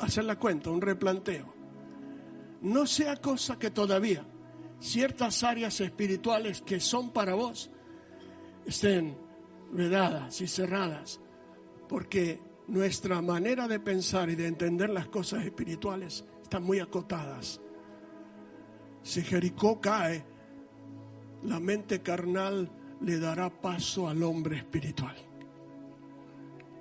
hacer 0.00 0.24
la 0.24 0.36
cuenta, 0.36 0.70
un 0.70 0.80
replanteo. 0.80 1.54
No 2.62 2.86
sea 2.86 3.16
cosa 3.16 3.58
que 3.58 3.70
todavía 3.70 4.24
ciertas 4.84 5.42
áreas 5.42 5.80
espirituales 5.80 6.60
que 6.60 6.78
son 6.78 7.10
para 7.10 7.32
vos 7.32 7.70
estén 8.66 9.16
vedadas 9.72 10.42
y 10.42 10.46
cerradas, 10.46 11.20
porque 11.88 12.38
nuestra 12.68 13.22
manera 13.22 13.66
de 13.66 13.80
pensar 13.80 14.28
y 14.28 14.34
de 14.34 14.46
entender 14.46 14.90
las 14.90 15.08
cosas 15.08 15.42
espirituales 15.44 16.26
están 16.42 16.64
muy 16.64 16.80
acotadas. 16.80 17.62
Si 19.02 19.22
Jericó 19.22 19.80
cae, 19.80 20.22
la 21.44 21.60
mente 21.60 22.02
carnal 22.02 22.70
le 23.00 23.18
dará 23.18 23.48
paso 23.48 24.06
al 24.06 24.22
hombre 24.22 24.58
espiritual. 24.58 25.16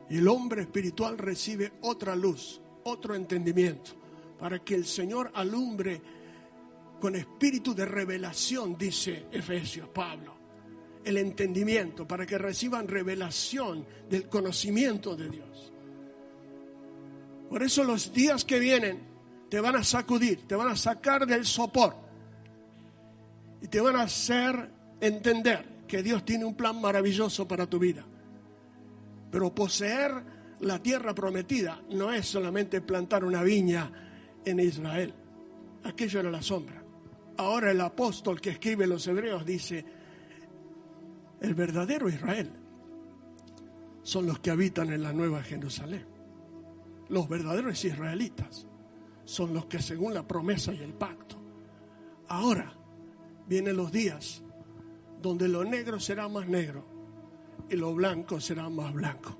Y 0.09 0.17
el 0.17 0.27
hombre 0.27 0.63
espiritual 0.63 1.17
recibe 1.17 1.71
otra 1.81 2.17
luz, 2.17 2.61
otro 2.83 3.15
entendimiento, 3.15 3.91
para 4.37 4.59
que 4.59 4.75
el 4.75 4.85
Señor 4.85 5.31
alumbre 5.33 6.01
con 7.03 7.17
espíritu 7.17 7.75
de 7.75 7.83
revelación, 7.83 8.77
dice 8.77 9.25
Efesios 9.29 9.89
Pablo, 9.89 10.37
el 11.03 11.17
entendimiento, 11.17 12.07
para 12.07 12.25
que 12.25 12.37
reciban 12.37 12.87
revelación 12.87 13.85
del 14.09 14.29
conocimiento 14.29 15.13
de 15.13 15.29
Dios. 15.29 15.73
Por 17.49 17.61
eso 17.61 17.83
los 17.83 18.13
días 18.13 18.45
que 18.45 18.57
vienen 18.57 19.01
te 19.49 19.59
van 19.59 19.75
a 19.75 19.83
sacudir, 19.83 20.47
te 20.47 20.55
van 20.55 20.69
a 20.69 20.77
sacar 20.77 21.27
del 21.27 21.45
sopor 21.45 21.93
y 23.61 23.67
te 23.67 23.81
van 23.81 23.97
a 23.97 24.03
hacer 24.03 24.71
entender 25.01 25.83
que 25.85 26.01
Dios 26.01 26.23
tiene 26.23 26.45
un 26.45 26.55
plan 26.55 26.79
maravilloso 26.79 27.45
para 27.45 27.67
tu 27.67 27.79
vida. 27.79 28.05
Pero 29.29 29.53
poseer 29.53 30.23
la 30.61 30.81
tierra 30.81 31.13
prometida 31.13 31.81
no 31.89 32.13
es 32.13 32.25
solamente 32.27 32.79
plantar 32.79 33.25
una 33.25 33.43
viña 33.43 33.91
en 34.45 34.61
Israel. 34.61 35.13
Aquello 35.83 36.21
era 36.21 36.31
la 36.31 36.41
sombra. 36.41 36.82
Ahora 37.37 37.71
el 37.71 37.81
apóstol 37.81 38.39
que 38.39 38.51
escribe 38.51 38.85
los 38.85 39.07
hebreos 39.07 39.45
dice, 39.45 39.83
el 41.41 41.55
verdadero 41.55 42.07
Israel 42.09 42.51
son 44.03 44.27
los 44.27 44.39
que 44.39 44.51
habitan 44.51 44.91
en 44.93 45.01
la 45.01 45.13
nueva 45.13 45.41
Jerusalén. 45.41 46.05
Los 47.09 47.27
verdaderos 47.27 47.83
israelitas 47.83 48.67
son 49.25 49.53
los 49.53 49.65
que 49.65 49.81
según 49.81 50.13
la 50.13 50.27
promesa 50.27 50.73
y 50.73 50.81
el 50.81 50.93
pacto. 50.93 51.37
Ahora 52.27 52.73
vienen 53.47 53.77
los 53.77 53.91
días 53.91 54.43
donde 55.21 55.47
lo 55.47 55.63
negro 55.63 55.99
será 55.99 56.27
más 56.27 56.47
negro 56.47 56.85
y 57.69 57.75
lo 57.75 57.93
blanco 57.93 58.39
será 58.39 58.69
más 58.69 58.93
blanco. 58.93 59.37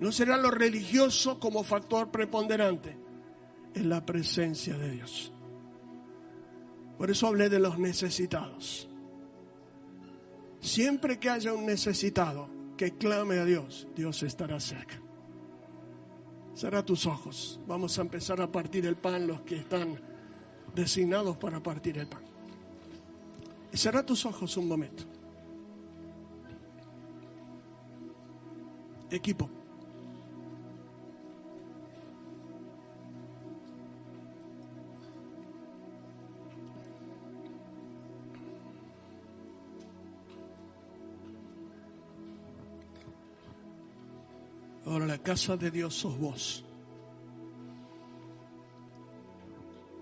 No 0.00 0.12
será 0.12 0.36
lo 0.36 0.50
religioso 0.50 1.40
como 1.40 1.64
factor 1.64 2.10
preponderante 2.10 2.98
en 3.74 3.88
la 3.88 4.04
presencia 4.04 4.76
de 4.76 4.90
Dios. 4.90 5.32
Por 6.98 7.10
eso 7.10 7.26
hablé 7.26 7.48
de 7.48 7.58
los 7.58 7.78
necesitados. 7.78 8.88
Siempre 10.60 11.18
que 11.18 11.28
haya 11.28 11.52
un 11.52 11.66
necesitado 11.66 12.48
que 12.76 12.96
clame 12.96 13.38
a 13.38 13.44
Dios, 13.44 13.86
Dios 13.94 14.22
estará 14.22 14.58
cerca. 14.60 15.00
Será 16.54 16.82
tus 16.84 17.06
ojos. 17.06 17.60
Vamos 17.66 17.98
a 17.98 18.02
empezar 18.02 18.40
a 18.40 18.50
partir 18.50 18.86
el 18.86 18.96
pan 18.96 19.26
los 19.26 19.42
que 19.42 19.56
están 19.56 20.00
designados 20.74 21.36
para 21.36 21.62
partir 21.62 21.98
el 21.98 22.06
pan. 22.06 22.22
Y 23.72 23.76
será 23.76 24.04
tus 24.04 24.24
ojos 24.24 24.56
un 24.56 24.66
momento. 24.66 25.04
Equipo. 29.10 29.50
Ahora 44.86 45.04
la 45.04 45.18
casa 45.18 45.56
de 45.56 45.70
Dios 45.70 45.94
sos 45.94 46.16
vos. 46.16 46.64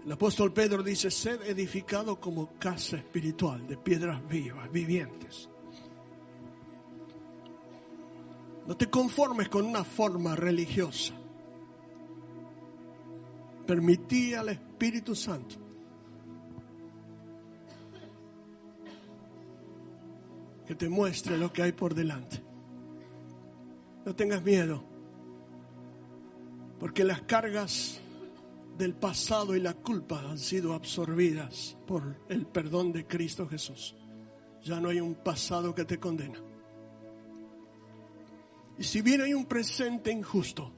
El 0.05 0.13
apóstol 0.13 0.53
Pedro 0.53 0.83
dice, 0.83 1.11
sed 1.11 1.41
edificado 1.47 2.21
como 2.21 2.59
casa 2.59 2.99
espiritual 2.99 3.67
de 3.67 3.79
piedras 3.79 4.27
vivas, 4.29 4.71
vivientes. 4.71 5.49
No 8.67 8.77
te 8.77 8.91
conformes 8.91 9.49
con 9.49 9.65
una 9.65 9.83
forma 9.83 10.37
religiosa. 10.37 11.15
Permití 13.67 14.35
al 14.35 14.51
Espíritu 14.51 15.15
Santo 15.15 15.57
que 20.67 20.75
te 20.75 20.91
muestre 20.91 21.39
lo 21.39 21.51
que 21.51 21.63
hay 21.63 21.73
por 21.73 21.95
delante. 21.95 22.44
No 24.05 24.15
tengas 24.15 24.43
miedo, 24.43 24.85
porque 26.79 27.05
las 27.05 27.23
cargas 27.23 28.01
del 28.77 28.95
pasado 28.95 29.57
y 29.57 29.61
la 29.61 29.73
culpa 29.75 30.21
han 30.21 30.39
sido 30.39 30.75
absorbidas 30.75 31.79
por 31.87 32.17
el 32.29 32.47
perdón 32.47 32.93
de 32.93 33.07
Cristo 33.07 33.49
Jesús. 33.49 33.97
Ya 34.63 34.81
no 34.81 34.91
hay 34.91 35.01
un 35.01 35.15
pasado 35.15 35.75
que 35.75 35.85
te 35.85 35.99
condena. 35.99 36.39
Y 38.77 38.83
si 38.83 39.01
bien 39.03 39.23
hay 39.23 39.33
un 39.33 39.47
presente 39.47 40.11
injusto, 40.11 40.73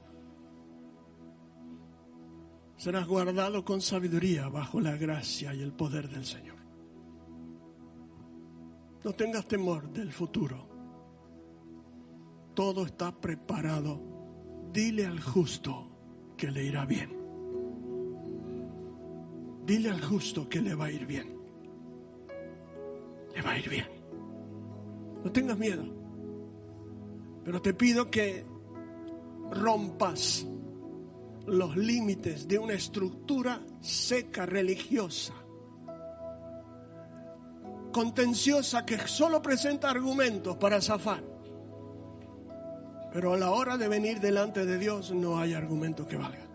serás 2.77 3.07
guardado 3.07 3.65
con 3.65 3.81
sabiduría 3.81 4.47
bajo 4.49 4.79
la 4.79 4.95
gracia 4.95 5.53
y 5.53 5.61
el 5.61 5.73
poder 5.73 6.07
del 6.07 6.25
Señor. 6.25 6.57
No 9.03 9.13
tengas 9.13 9.47
temor 9.47 9.89
del 9.89 10.11
futuro 10.11 10.76
todo 12.57 12.87
está 12.87 13.11
preparado. 13.11 14.01
Dile 14.73 15.05
al 15.05 15.19
justo 15.21 15.87
que 16.35 16.49
le 16.49 16.63
irá 16.63 16.87
bien. 16.87 17.15
Dile 19.63 19.91
al 19.91 20.01
justo 20.03 20.49
que 20.49 20.59
le 20.59 20.73
va 20.73 20.85
a 20.85 20.91
ir 20.91 21.05
bien. 21.05 21.37
Le 23.35 23.41
va 23.43 23.51
a 23.51 23.59
ir 23.59 23.69
bien. 23.69 23.85
No 25.23 25.31
tengas 25.31 25.55
miedo. 25.59 25.85
Pero 27.45 27.61
te 27.61 27.75
pido 27.75 28.09
que 28.09 28.43
rompas 29.51 30.47
los 31.45 31.77
límites 31.77 32.47
de 32.47 32.57
una 32.57 32.73
estructura 32.73 33.61
seca 33.81 34.47
religiosa, 34.47 35.35
contenciosa 37.93 38.83
que 38.83 38.97
solo 39.07 39.43
presenta 39.43 39.91
argumentos 39.91 40.57
para 40.57 40.81
zafar 40.81 41.36
pero 43.13 43.33
a 43.33 43.37
la 43.37 43.51
hora 43.51 43.77
de 43.77 43.87
venir 43.87 44.19
delante 44.19 44.65
de 44.65 44.77
Dios 44.77 45.11
no 45.11 45.39
hay 45.39 45.53
argumento 45.53 46.07
que 46.07 46.17
valga. 46.17 46.45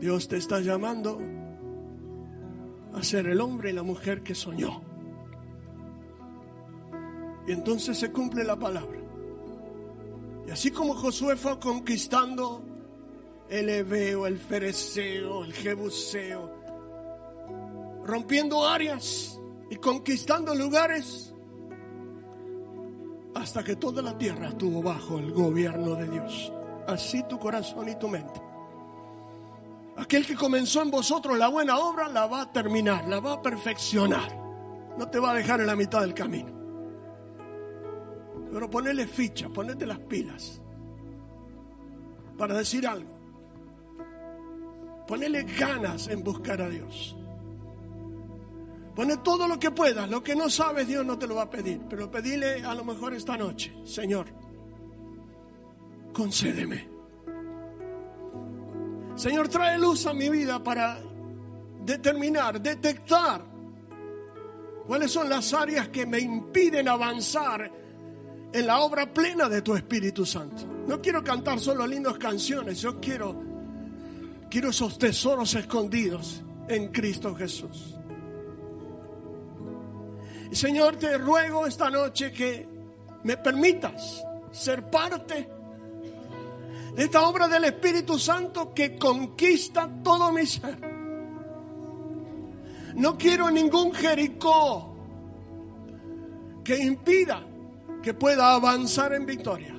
Dios 0.00 0.28
te 0.28 0.36
está 0.36 0.60
llamando 0.60 1.18
a 2.94 3.02
ser 3.02 3.26
el 3.26 3.40
hombre 3.40 3.70
y 3.70 3.72
la 3.72 3.82
mujer 3.82 4.22
que 4.22 4.34
soñó. 4.34 4.82
Y 7.46 7.52
entonces 7.52 7.98
se 7.98 8.10
cumple 8.10 8.44
la 8.44 8.56
palabra. 8.56 8.98
Y 10.46 10.50
así 10.50 10.70
como 10.70 10.94
Josué 10.94 11.36
fue 11.36 11.58
conquistando 11.58 12.62
el 13.48 13.68
Ebeo, 13.68 14.26
el 14.26 14.38
Fereceo, 14.38 15.44
el 15.44 15.52
Jebuseo, 15.52 16.50
rompiendo 18.04 18.66
áreas 18.66 19.40
y 19.70 19.76
conquistando 19.76 20.54
lugares, 20.54 21.34
hasta 23.46 23.62
que 23.62 23.76
toda 23.76 24.02
la 24.02 24.18
tierra 24.18 24.48
estuvo 24.48 24.82
bajo 24.82 25.20
el 25.20 25.30
gobierno 25.30 25.94
de 25.94 26.08
Dios. 26.08 26.52
Así 26.88 27.22
tu 27.28 27.38
corazón 27.38 27.88
y 27.88 27.94
tu 27.94 28.08
mente. 28.08 28.42
Aquel 29.98 30.26
que 30.26 30.34
comenzó 30.34 30.82
en 30.82 30.90
vosotros 30.90 31.38
la 31.38 31.46
buena 31.46 31.78
obra 31.78 32.08
la 32.08 32.26
va 32.26 32.40
a 32.40 32.52
terminar, 32.52 33.06
la 33.06 33.20
va 33.20 33.34
a 33.34 33.42
perfeccionar. 33.42 34.36
No 34.98 35.08
te 35.08 35.20
va 35.20 35.30
a 35.30 35.34
dejar 35.34 35.60
en 35.60 35.68
la 35.68 35.76
mitad 35.76 36.00
del 36.00 36.12
camino. 36.12 36.50
Pero 38.50 38.68
ponele 38.68 39.06
ficha, 39.06 39.48
ponete 39.48 39.86
las 39.86 40.00
pilas 40.00 40.60
para 42.36 42.54
decir 42.54 42.84
algo. 42.84 43.16
Ponele 45.06 45.44
ganas 45.44 46.08
en 46.08 46.24
buscar 46.24 46.60
a 46.60 46.68
Dios. 46.68 47.16
Pone 48.96 49.18
todo 49.18 49.46
lo 49.46 49.60
que 49.60 49.70
puedas. 49.70 50.08
Lo 50.08 50.22
que 50.22 50.34
no 50.34 50.48
sabes, 50.48 50.88
Dios 50.88 51.04
no 51.04 51.18
te 51.18 51.26
lo 51.26 51.34
va 51.34 51.42
a 51.42 51.50
pedir. 51.50 51.82
Pero 51.88 52.10
pedile 52.10 52.64
a 52.64 52.74
lo 52.74 52.82
mejor 52.82 53.12
esta 53.12 53.36
noche, 53.36 53.76
Señor, 53.84 54.26
concédeme. 56.14 56.88
Señor, 59.14 59.48
trae 59.48 59.78
luz 59.78 60.06
a 60.06 60.14
mi 60.14 60.30
vida 60.30 60.62
para 60.62 60.98
determinar, 61.84 62.60
detectar 62.60 63.42
cuáles 64.86 65.10
son 65.10 65.28
las 65.28 65.52
áreas 65.52 65.88
que 65.88 66.06
me 66.06 66.18
impiden 66.18 66.88
avanzar 66.88 67.70
en 68.52 68.66
la 68.66 68.80
obra 68.80 69.12
plena 69.12 69.46
de 69.48 69.60
tu 69.60 69.74
Espíritu 69.74 70.24
Santo. 70.24 70.64
No 70.86 71.02
quiero 71.02 71.22
cantar 71.22 71.60
solo 71.60 71.86
lindas 71.86 72.16
canciones, 72.16 72.80
yo 72.80 72.98
quiero 72.98 73.44
quiero 74.48 74.70
esos 74.70 74.98
tesoros 74.98 75.54
escondidos 75.54 76.42
en 76.68 76.88
Cristo 76.92 77.34
Jesús. 77.34 77.95
Señor, 80.52 80.96
te 80.96 81.18
ruego 81.18 81.66
esta 81.66 81.90
noche 81.90 82.32
que 82.32 82.68
me 83.24 83.36
permitas 83.36 84.24
ser 84.52 84.88
parte 84.88 85.48
de 86.94 87.04
esta 87.04 87.28
obra 87.28 87.46
del 87.48 87.64
Espíritu 87.64 88.18
Santo 88.18 88.72
que 88.72 88.96
conquista 88.96 89.88
todo 90.02 90.32
mi 90.32 90.46
ser. 90.46 90.78
No 92.94 93.18
quiero 93.18 93.50
ningún 93.50 93.92
Jericó 93.92 94.96
que 96.64 96.78
impida 96.78 97.44
que 98.02 98.14
pueda 98.14 98.54
avanzar 98.54 99.12
en 99.12 99.26
victoria. 99.26 99.74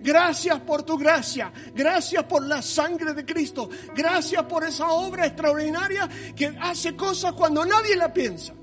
Gracias 0.00 0.60
por 0.60 0.84
tu 0.84 0.96
gracia, 0.96 1.52
gracias 1.74 2.22
por 2.24 2.46
la 2.46 2.62
sangre 2.62 3.12
de 3.14 3.24
Cristo, 3.24 3.68
gracias 3.94 4.44
por 4.44 4.64
esa 4.64 4.88
obra 4.88 5.26
extraordinaria 5.26 6.08
que 6.36 6.56
hace 6.60 6.94
cosas 6.94 7.32
cuando 7.32 7.64
nadie 7.66 7.96
la 7.96 8.12
piensa. 8.12 8.54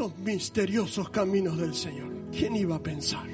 Son 0.00 0.14
misteriosos 0.24 1.10
caminos 1.10 1.58
del 1.58 1.74
Señor. 1.74 2.08
¿Quién 2.32 2.56
iba 2.56 2.76
a 2.76 2.82
pensar? 2.82 3.28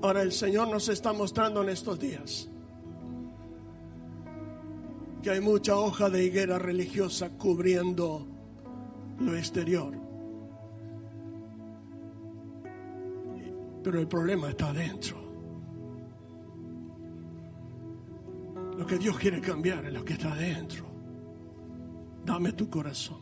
Ahora 0.00 0.22
el 0.22 0.32
Señor 0.32 0.68
nos 0.68 0.88
está 0.88 1.12
mostrando 1.12 1.62
en 1.62 1.68
estos 1.68 2.00
días 2.00 2.48
que 5.22 5.28
hay 5.28 5.42
mucha 5.42 5.76
hoja 5.76 6.08
de 6.08 6.24
higuera 6.24 6.58
religiosa 6.58 7.28
cubriendo 7.28 8.26
lo 9.20 9.36
exterior. 9.36 9.92
Pero 13.82 14.00
el 14.00 14.08
problema 14.08 14.48
está 14.48 14.70
adentro. 14.70 15.18
Lo 18.78 18.86
que 18.86 18.96
Dios 18.96 19.18
quiere 19.18 19.42
cambiar 19.42 19.84
es 19.84 19.92
lo 19.92 20.02
que 20.02 20.14
está 20.14 20.32
adentro. 20.32 20.93
Dame 22.24 22.52
tu 22.52 22.70
corazón. 22.70 23.18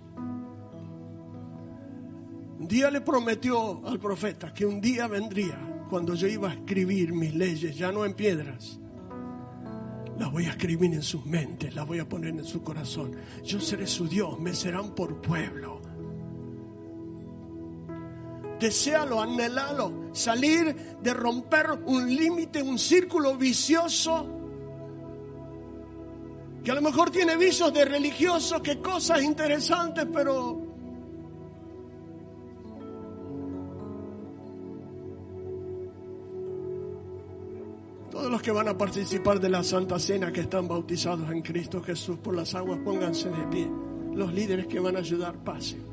Un 2.59 2.69
día 2.69 2.91
le 2.91 3.01
prometió 3.01 3.85
al 3.87 3.99
profeta 3.99 4.55
que 4.55 4.65
un 4.65 4.81
día 4.81 5.09
vendría 5.09 5.59
cuando 5.91 6.15
yo 6.15 6.29
iba 6.29 6.49
a 6.49 6.55
escribir 6.55 7.13
mis 7.13 7.35
leyes, 7.35 7.77
ya 7.77 7.91
no 7.91 8.05
en 8.05 8.15
piedras. 8.15 8.79
Las 10.19 10.31
voy 10.31 10.45
a 10.47 10.51
escribir 10.51 10.95
en 10.95 11.03
sus 11.03 11.27
mentes, 11.27 11.75
las 11.75 11.87
voy 11.87 11.99
a 11.99 12.09
poner 12.09 12.31
en 12.31 12.45
su 12.45 12.63
corazón. 12.63 13.17
Yo 13.43 13.61
seré 13.61 13.87
su 13.87 14.07
Dios, 14.07 14.39
me 14.39 14.55
serán 14.55 14.95
por 14.95 15.21
pueblo. 15.21 15.81
Desealo, 18.61 19.21
anhelalo, 19.21 20.11
salir 20.13 20.97
de 21.03 21.13
romper 21.13 21.67
un 21.87 22.09
límite, 22.15 22.63
un 22.63 22.79
círculo 22.79 23.37
vicioso 23.37 24.42
que 26.65 26.71
a 26.71 26.75
lo 26.75 26.83
mejor 26.83 27.11
tiene 27.11 27.37
visos 27.37 27.73
de 27.73 27.85
religioso, 27.85 28.63
que 28.63 28.79
cosas 28.79 29.23
interesantes, 29.23 30.07
pero 30.13 30.63
todos 38.11 38.31
los 38.31 38.43
que 38.43 38.53
van 38.53 38.69
a 38.69 38.79
participar 38.79 39.41
de 39.41 39.49
la 39.49 39.65
Santa 39.65 39.99
Cena 39.99 40.33
que 40.33 40.43
están 40.43 40.69
bautizados 40.69 41.31
en 41.31 41.43
Cristo 41.43 41.83
Jesús 41.83 42.19
por 42.19 42.37
las 42.37 42.55
aguas, 42.55 42.79
pónganse 42.85 43.29
de 43.31 43.47
pie. 43.49 43.69
Los 44.15 44.33
líderes 44.33 44.67
que 44.67 44.79
van 44.79 44.97
a 44.97 45.01
ayudar, 45.01 45.35
pasen. 45.43 45.92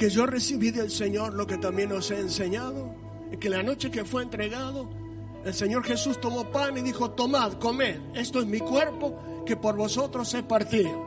Porque 0.00 0.14
yo 0.14 0.24
recibí 0.24 0.70
del 0.70 0.90
Señor 0.90 1.34
lo 1.34 1.46
que 1.46 1.58
también 1.58 1.92
os 1.92 2.10
he 2.10 2.18
enseñado, 2.18 2.94
que 3.38 3.50
la 3.50 3.62
noche 3.62 3.90
que 3.90 4.02
fue 4.02 4.22
entregado, 4.22 4.88
el 5.44 5.52
Señor 5.52 5.84
Jesús 5.84 6.18
tomó 6.18 6.50
pan 6.50 6.78
y 6.78 6.80
dijo, 6.80 7.10
tomad, 7.10 7.58
comed, 7.58 8.00
esto 8.14 8.40
es 8.40 8.46
mi 8.46 8.60
cuerpo 8.60 9.44
que 9.44 9.56
por 9.56 9.76
vosotros 9.76 10.32
he 10.32 10.42
partido. 10.42 11.06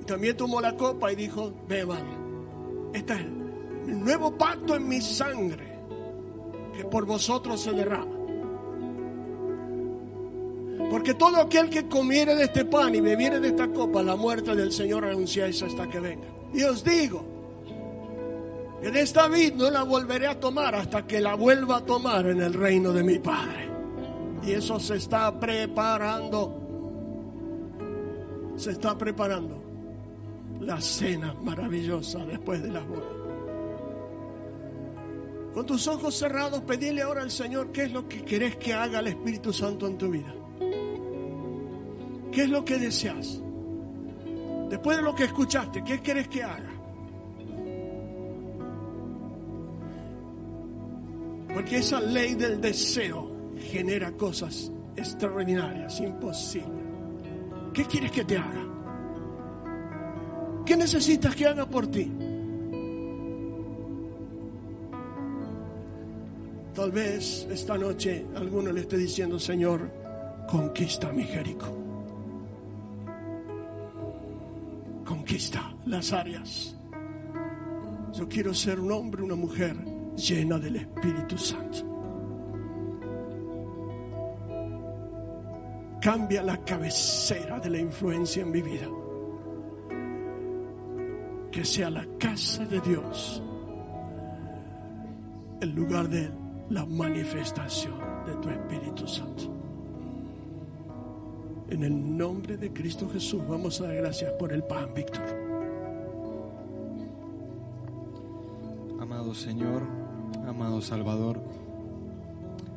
Y 0.00 0.04
también 0.06 0.36
tomó 0.36 0.60
la 0.60 0.74
copa 0.74 1.12
y 1.12 1.14
dijo, 1.14 1.52
beban, 1.68 2.90
este 2.92 3.12
es 3.12 3.20
el 3.20 4.04
nuevo 4.04 4.36
pacto 4.36 4.74
en 4.74 4.88
mi 4.88 5.00
sangre 5.00 5.78
que 6.76 6.84
por 6.84 7.06
vosotros 7.06 7.60
se 7.60 7.70
derrama. 7.70 8.17
Porque 11.08 11.24
todo 11.24 11.40
aquel 11.40 11.70
que 11.70 11.88
comiere 11.88 12.34
de 12.34 12.44
este 12.44 12.66
pan 12.66 12.94
y 12.94 13.00
bebiere 13.00 13.40
de 13.40 13.48
esta 13.48 13.68
copa, 13.68 14.02
la 14.02 14.14
muerte 14.14 14.54
del 14.54 14.70
Señor 14.70 15.06
anunciáis 15.06 15.62
hasta 15.62 15.88
que 15.88 16.00
venga. 16.00 16.26
Y 16.52 16.62
os 16.64 16.84
digo 16.84 17.24
que 18.82 18.90
de 18.90 19.00
esta 19.00 19.26
vid 19.26 19.54
no 19.54 19.70
la 19.70 19.84
volveré 19.84 20.26
a 20.26 20.38
tomar 20.38 20.74
hasta 20.74 21.06
que 21.06 21.22
la 21.22 21.34
vuelva 21.34 21.78
a 21.78 21.80
tomar 21.86 22.26
en 22.26 22.42
el 22.42 22.52
reino 22.52 22.92
de 22.92 23.02
mi 23.04 23.18
Padre. 23.20 23.70
Y 24.44 24.52
eso 24.52 24.78
se 24.78 24.96
está 24.96 25.40
preparando. 25.40 26.60
Se 28.58 28.72
está 28.72 28.98
preparando 28.98 29.62
la 30.60 30.78
cena 30.78 31.32
maravillosa 31.42 32.18
después 32.26 32.62
de 32.62 32.68
las 32.68 32.86
bodas. 32.86 33.16
Con 35.54 35.64
tus 35.64 35.88
ojos 35.88 36.14
cerrados, 36.14 36.60
pedile 36.64 37.00
ahora 37.00 37.22
al 37.22 37.30
Señor 37.30 37.72
qué 37.72 37.84
es 37.84 37.92
lo 37.92 38.06
que 38.06 38.26
querés 38.26 38.56
que 38.56 38.74
haga 38.74 38.98
el 38.98 39.06
Espíritu 39.06 39.54
Santo 39.54 39.86
en 39.86 39.96
tu 39.96 40.10
vida. 40.10 40.34
¿Qué 42.38 42.44
es 42.44 42.50
lo 42.50 42.64
que 42.64 42.78
deseas? 42.78 43.42
Después 44.70 44.96
de 44.96 45.02
lo 45.02 45.12
que 45.12 45.24
escuchaste, 45.24 45.82
¿qué 45.82 45.98
quieres 45.98 46.28
que 46.28 46.44
haga? 46.44 46.70
Porque 51.52 51.78
esa 51.78 52.00
ley 52.00 52.36
del 52.36 52.60
deseo 52.60 53.28
genera 53.56 54.12
cosas 54.12 54.70
extraordinarias, 54.94 55.98
imposibles. 55.98 56.84
¿Qué 57.74 57.84
quieres 57.86 58.12
que 58.12 58.24
te 58.24 58.38
haga? 58.38 58.64
¿Qué 60.64 60.76
necesitas 60.76 61.34
que 61.34 61.44
haga 61.44 61.68
por 61.68 61.88
ti? 61.88 62.08
Tal 66.72 66.92
vez 66.92 67.48
esta 67.50 67.76
noche 67.76 68.26
alguno 68.36 68.70
le 68.70 68.82
esté 68.82 68.96
diciendo, 68.96 69.40
Señor, 69.40 69.90
conquista 70.48 71.10
mi 71.10 71.24
Jericó. 71.24 71.87
Conquista 75.08 75.74
las 75.86 76.12
áreas. 76.12 76.76
Yo 78.12 78.28
quiero 78.28 78.52
ser 78.52 78.78
un 78.78 78.92
hombre, 78.92 79.22
una 79.22 79.36
mujer 79.36 79.74
llena 80.14 80.58
del 80.58 80.76
Espíritu 80.76 81.38
Santo. 81.38 81.78
Cambia 86.02 86.42
la 86.42 86.58
cabecera 86.58 87.58
de 87.58 87.70
la 87.70 87.78
influencia 87.78 88.42
en 88.42 88.50
mi 88.50 88.60
vida. 88.60 88.86
Que 91.50 91.64
sea 91.64 91.88
la 91.88 92.06
casa 92.18 92.66
de 92.66 92.78
Dios 92.80 93.42
el 95.62 95.74
lugar 95.74 96.06
de 96.08 96.30
la 96.68 96.84
manifestación 96.84 97.98
de 98.26 98.34
tu 98.36 98.50
Espíritu 98.50 99.08
Santo. 99.08 99.57
En 101.70 101.84
el 101.84 102.16
nombre 102.16 102.56
de 102.56 102.72
Cristo 102.72 103.08
Jesús 103.10 103.46
vamos 103.46 103.80
a 103.80 103.88
dar 103.88 103.96
gracias 103.96 104.32
por 104.32 104.54
el 104.54 104.62
pan, 104.64 104.88
Víctor. 104.94 105.22
Amado 108.98 109.34
Señor, 109.34 109.82
amado 110.46 110.80
Salvador, 110.80 111.42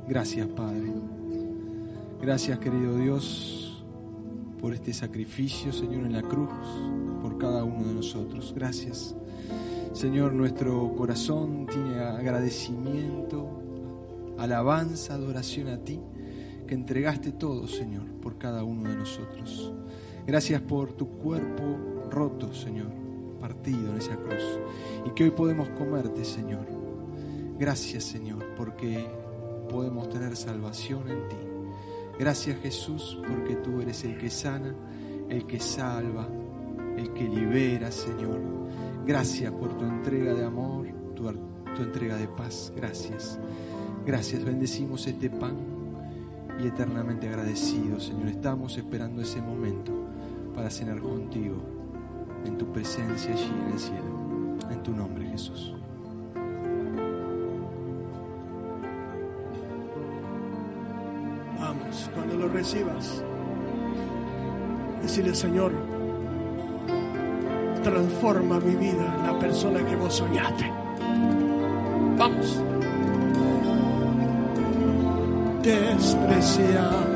gracias 0.10 0.46
Padre. 0.50 0.92
Gracias 2.22 2.60
querido 2.60 2.98
Dios 2.98 3.86
por 4.60 4.74
este 4.74 4.94
sacrificio, 4.94 5.72
Señor, 5.72 6.06
en 6.06 6.14
la 6.14 6.22
cruz, 6.22 6.50
por 7.22 7.38
cada 7.38 7.64
uno 7.64 7.88
de 7.88 7.94
nosotros. 7.94 8.54
Gracias. 8.54 9.16
Señor, 9.94 10.34
nuestro 10.34 10.94
corazón 10.98 11.66
tiene 11.66 12.00
agradecimiento, 12.00 13.48
alabanza, 14.38 15.14
adoración 15.14 15.70
a 15.70 15.78
ti 15.78 16.00
que 16.72 16.76
entregaste 16.76 17.34
todo, 17.34 17.67
Señor, 17.67 18.05
por 18.22 18.38
cada 18.38 18.63
uno 18.63 18.89
de 18.89 18.95
nosotros. 18.95 19.74
Gracias 20.26 20.61
por 20.61 20.93
tu 20.93 21.17
cuerpo 21.17 21.78
roto, 22.09 22.53
Señor, 22.53 22.88
partido 23.41 23.91
en 23.91 23.97
esa 23.97 24.15
cruz. 24.15 24.41
Y 25.05 25.09
que 25.09 25.26
hoy 25.26 25.32
podemos 25.32 25.67
comerte, 25.72 26.24
Señor. 26.24 26.65
Gracias, 27.59 28.05
Señor, 28.05 28.55
porque 28.55 29.05
podemos 29.69 30.07
tener 30.07 30.38
salvación 30.38 31.09
en 31.09 31.28
ti. 31.28 31.36
Gracias, 32.17 32.57
Jesús, 32.61 33.19
porque 33.28 33.57
tú 33.57 33.82
eres 33.82 34.05
el 34.05 34.17
que 34.17 34.30
sana, 34.30 34.74
el 35.28 35.45
que 35.45 35.59
salva, 35.59 36.26
el 36.95 37.11
que 37.11 37.28
libera, 37.28 37.91
Señor. 37.91 38.39
Gracias 39.05 39.51
por 39.51 39.78
tu 39.78 39.84
entrega 39.84 40.34
de 40.34 40.45
amor, 40.45 40.88
tu, 41.17 41.24
tu 41.76 41.82
entrega 41.82 42.15
de 42.15 42.30
paz. 42.30 42.72
Gracias. 42.74 43.38
Gracias. 44.05 44.45
Bendecimos 44.45 45.05
este 45.05 45.30
pan 45.30 45.81
y 46.64 46.68
eternamente 46.68 47.28
agradecidos, 47.28 48.05
Señor. 48.05 48.28
Estamos 48.28 48.78
esperando 48.78 49.22
ese 49.22 49.41
momento 49.41 49.91
para 50.55 50.70
cenar 50.70 50.99
contigo 50.99 51.57
en 52.45 52.57
tu 52.57 52.72
presencia 52.72 53.34
allí 53.34 53.51
en 53.66 53.72
el 53.72 53.80
cielo. 53.80 54.57
En 54.70 54.84
tu 54.84 54.93
nombre, 54.93 55.26
Jesús. 55.28 55.74
Vamos, 61.59 62.09
cuando 62.14 62.36
lo 62.36 62.47
recibas, 62.47 63.24
decirle, 65.01 65.34
Señor, 65.34 65.72
transforma 67.84 68.59
mi 68.59 68.76
vida 68.76 69.16
en 69.20 69.28
la 69.28 69.39
persona 69.39 69.86
que 69.86 69.95
vos 69.95 70.14
soñaste. 70.14 70.81
Despreciado. 75.64 77.11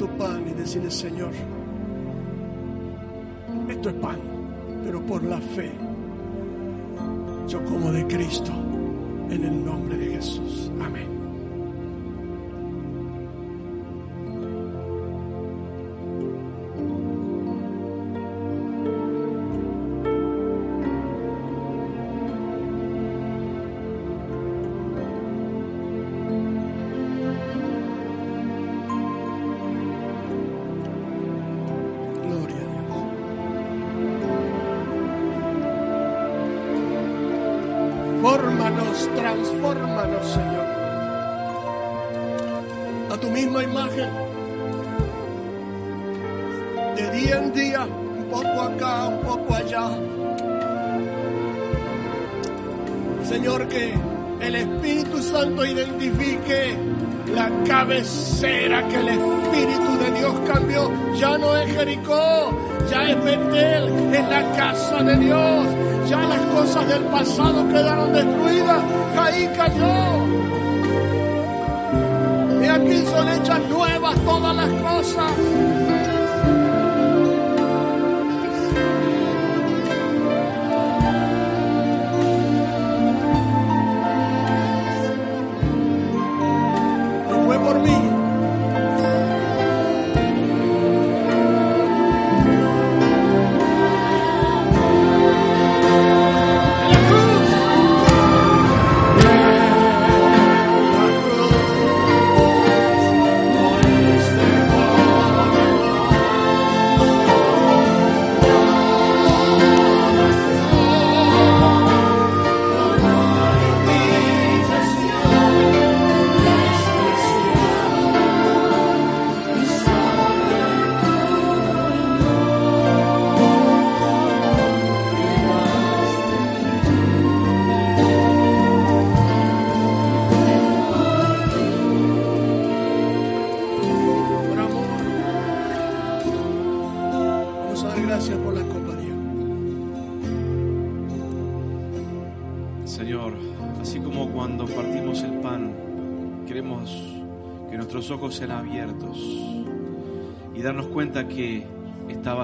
Tu 0.00 0.08
pan 0.16 0.42
y 0.48 0.54
decirle, 0.54 0.90
Señor, 0.90 1.30
esto 3.68 3.90
es 3.90 3.94
pan, 3.96 4.18
pero 4.82 4.98
por 5.02 5.22
la 5.22 5.38
fe 5.38 5.72
yo 7.46 7.62
como 7.66 7.92
de 7.92 8.06
Cristo 8.06 8.50
en 9.28 9.44
el 9.44 9.62
nombre 9.62 9.98
de 9.98 10.14
Jesús. 10.14 10.70
Amén. 10.82 11.19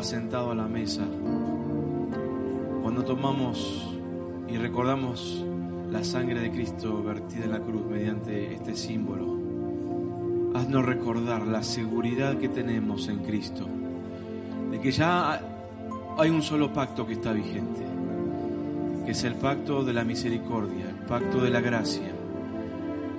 Sentado 0.06 0.52
a 0.52 0.54
la 0.54 0.68
mesa. 0.68 1.04
Cuando 2.82 3.04
tomamos 3.04 3.92
y 4.48 4.56
recordamos 4.56 5.44
la 5.90 6.04
sangre 6.04 6.40
de 6.40 6.50
Cristo 6.50 7.02
vertida 7.02 7.44
en 7.44 7.50
la 7.50 7.60
cruz 7.60 7.84
mediante 7.84 8.54
este 8.54 8.76
símbolo, 8.76 9.36
haznos 10.54 10.84
recordar 10.84 11.46
la 11.46 11.62
seguridad 11.62 12.38
que 12.38 12.48
tenemos 12.48 13.08
en 13.08 13.18
Cristo, 13.18 13.66
de 14.70 14.80
que 14.80 14.92
ya 14.92 15.40
hay 16.16 16.30
un 16.30 16.42
solo 16.42 16.72
pacto 16.72 17.06
que 17.06 17.14
está 17.14 17.32
vigente 17.32 17.96
que 19.06 19.12
es 19.12 19.22
el 19.22 19.36
pacto 19.36 19.84
de 19.84 19.92
la 19.92 20.02
misericordia, 20.02 20.90
el 20.90 21.06
pacto 21.06 21.40
de 21.40 21.48
la 21.48 21.60
gracia, 21.60 22.10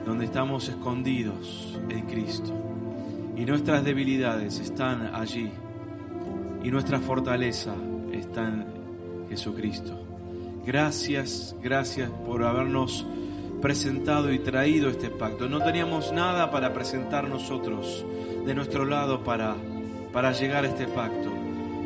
donde 0.05 0.25
estamos 0.25 0.67
escondidos 0.67 1.79
en 1.87 2.01
Cristo. 2.01 2.53
Y 3.37 3.45
nuestras 3.45 3.85
debilidades 3.85 4.59
están 4.59 5.15
allí, 5.15 5.49
y 6.67 6.69
nuestra 6.69 6.99
fortaleza 6.99 7.73
está 8.11 8.45
en 8.45 8.65
Jesucristo. 9.29 9.97
Gracias, 10.65 11.55
gracias 11.63 12.09
por 12.25 12.43
habernos 12.43 13.05
presentado 13.61 14.33
y 14.33 14.39
traído 14.39 14.89
este 14.89 15.09
pacto. 15.09 15.47
No 15.47 15.63
teníamos 15.63 16.11
nada 16.11 16.51
para 16.51 16.73
presentar 16.73 17.29
nosotros 17.29 18.05
de 18.45 18.53
nuestro 18.53 18.83
lado 18.83 19.23
para, 19.23 19.55
para 20.11 20.33
llegar 20.33 20.65
a 20.65 20.67
este 20.67 20.87
pacto. 20.87 21.31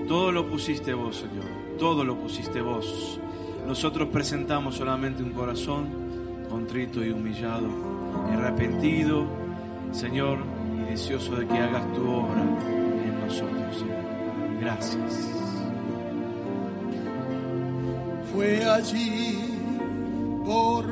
Todo 0.07 0.31
lo 0.31 0.49
pusiste 0.49 0.95
vos, 0.95 1.17
Señor. 1.17 1.45
Todo 1.77 2.03
lo 2.03 2.15
pusiste 2.15 2.59
vos. 2.61 3.19
Nosotros 3.67 4.09
presentamos 4.11 4.77
solamente 4.77 5.21
un 5.21 5.29
corazón 5.29 5.89
contrito 6.49 7.05
y 7.05 7.11
humillado, 7.11 7.67
arrepentido, 8.33 9.27
Señor, 9.91 10.39
y 10.75 10.89
deseoso 10.89 11.35
de 11.35 11.45
que 11.45 11.59
hagas 11.59 11.93
tu 11.93 12.01
obra 12.01 12.41
en 12.41 13.27
nosotros, 13.27 13.77
Señor. 13.77 14.00
Gracias. 14.61 15.27
Fue 18.31 18.63
allí 18.63 19.57
por 20.45 20.85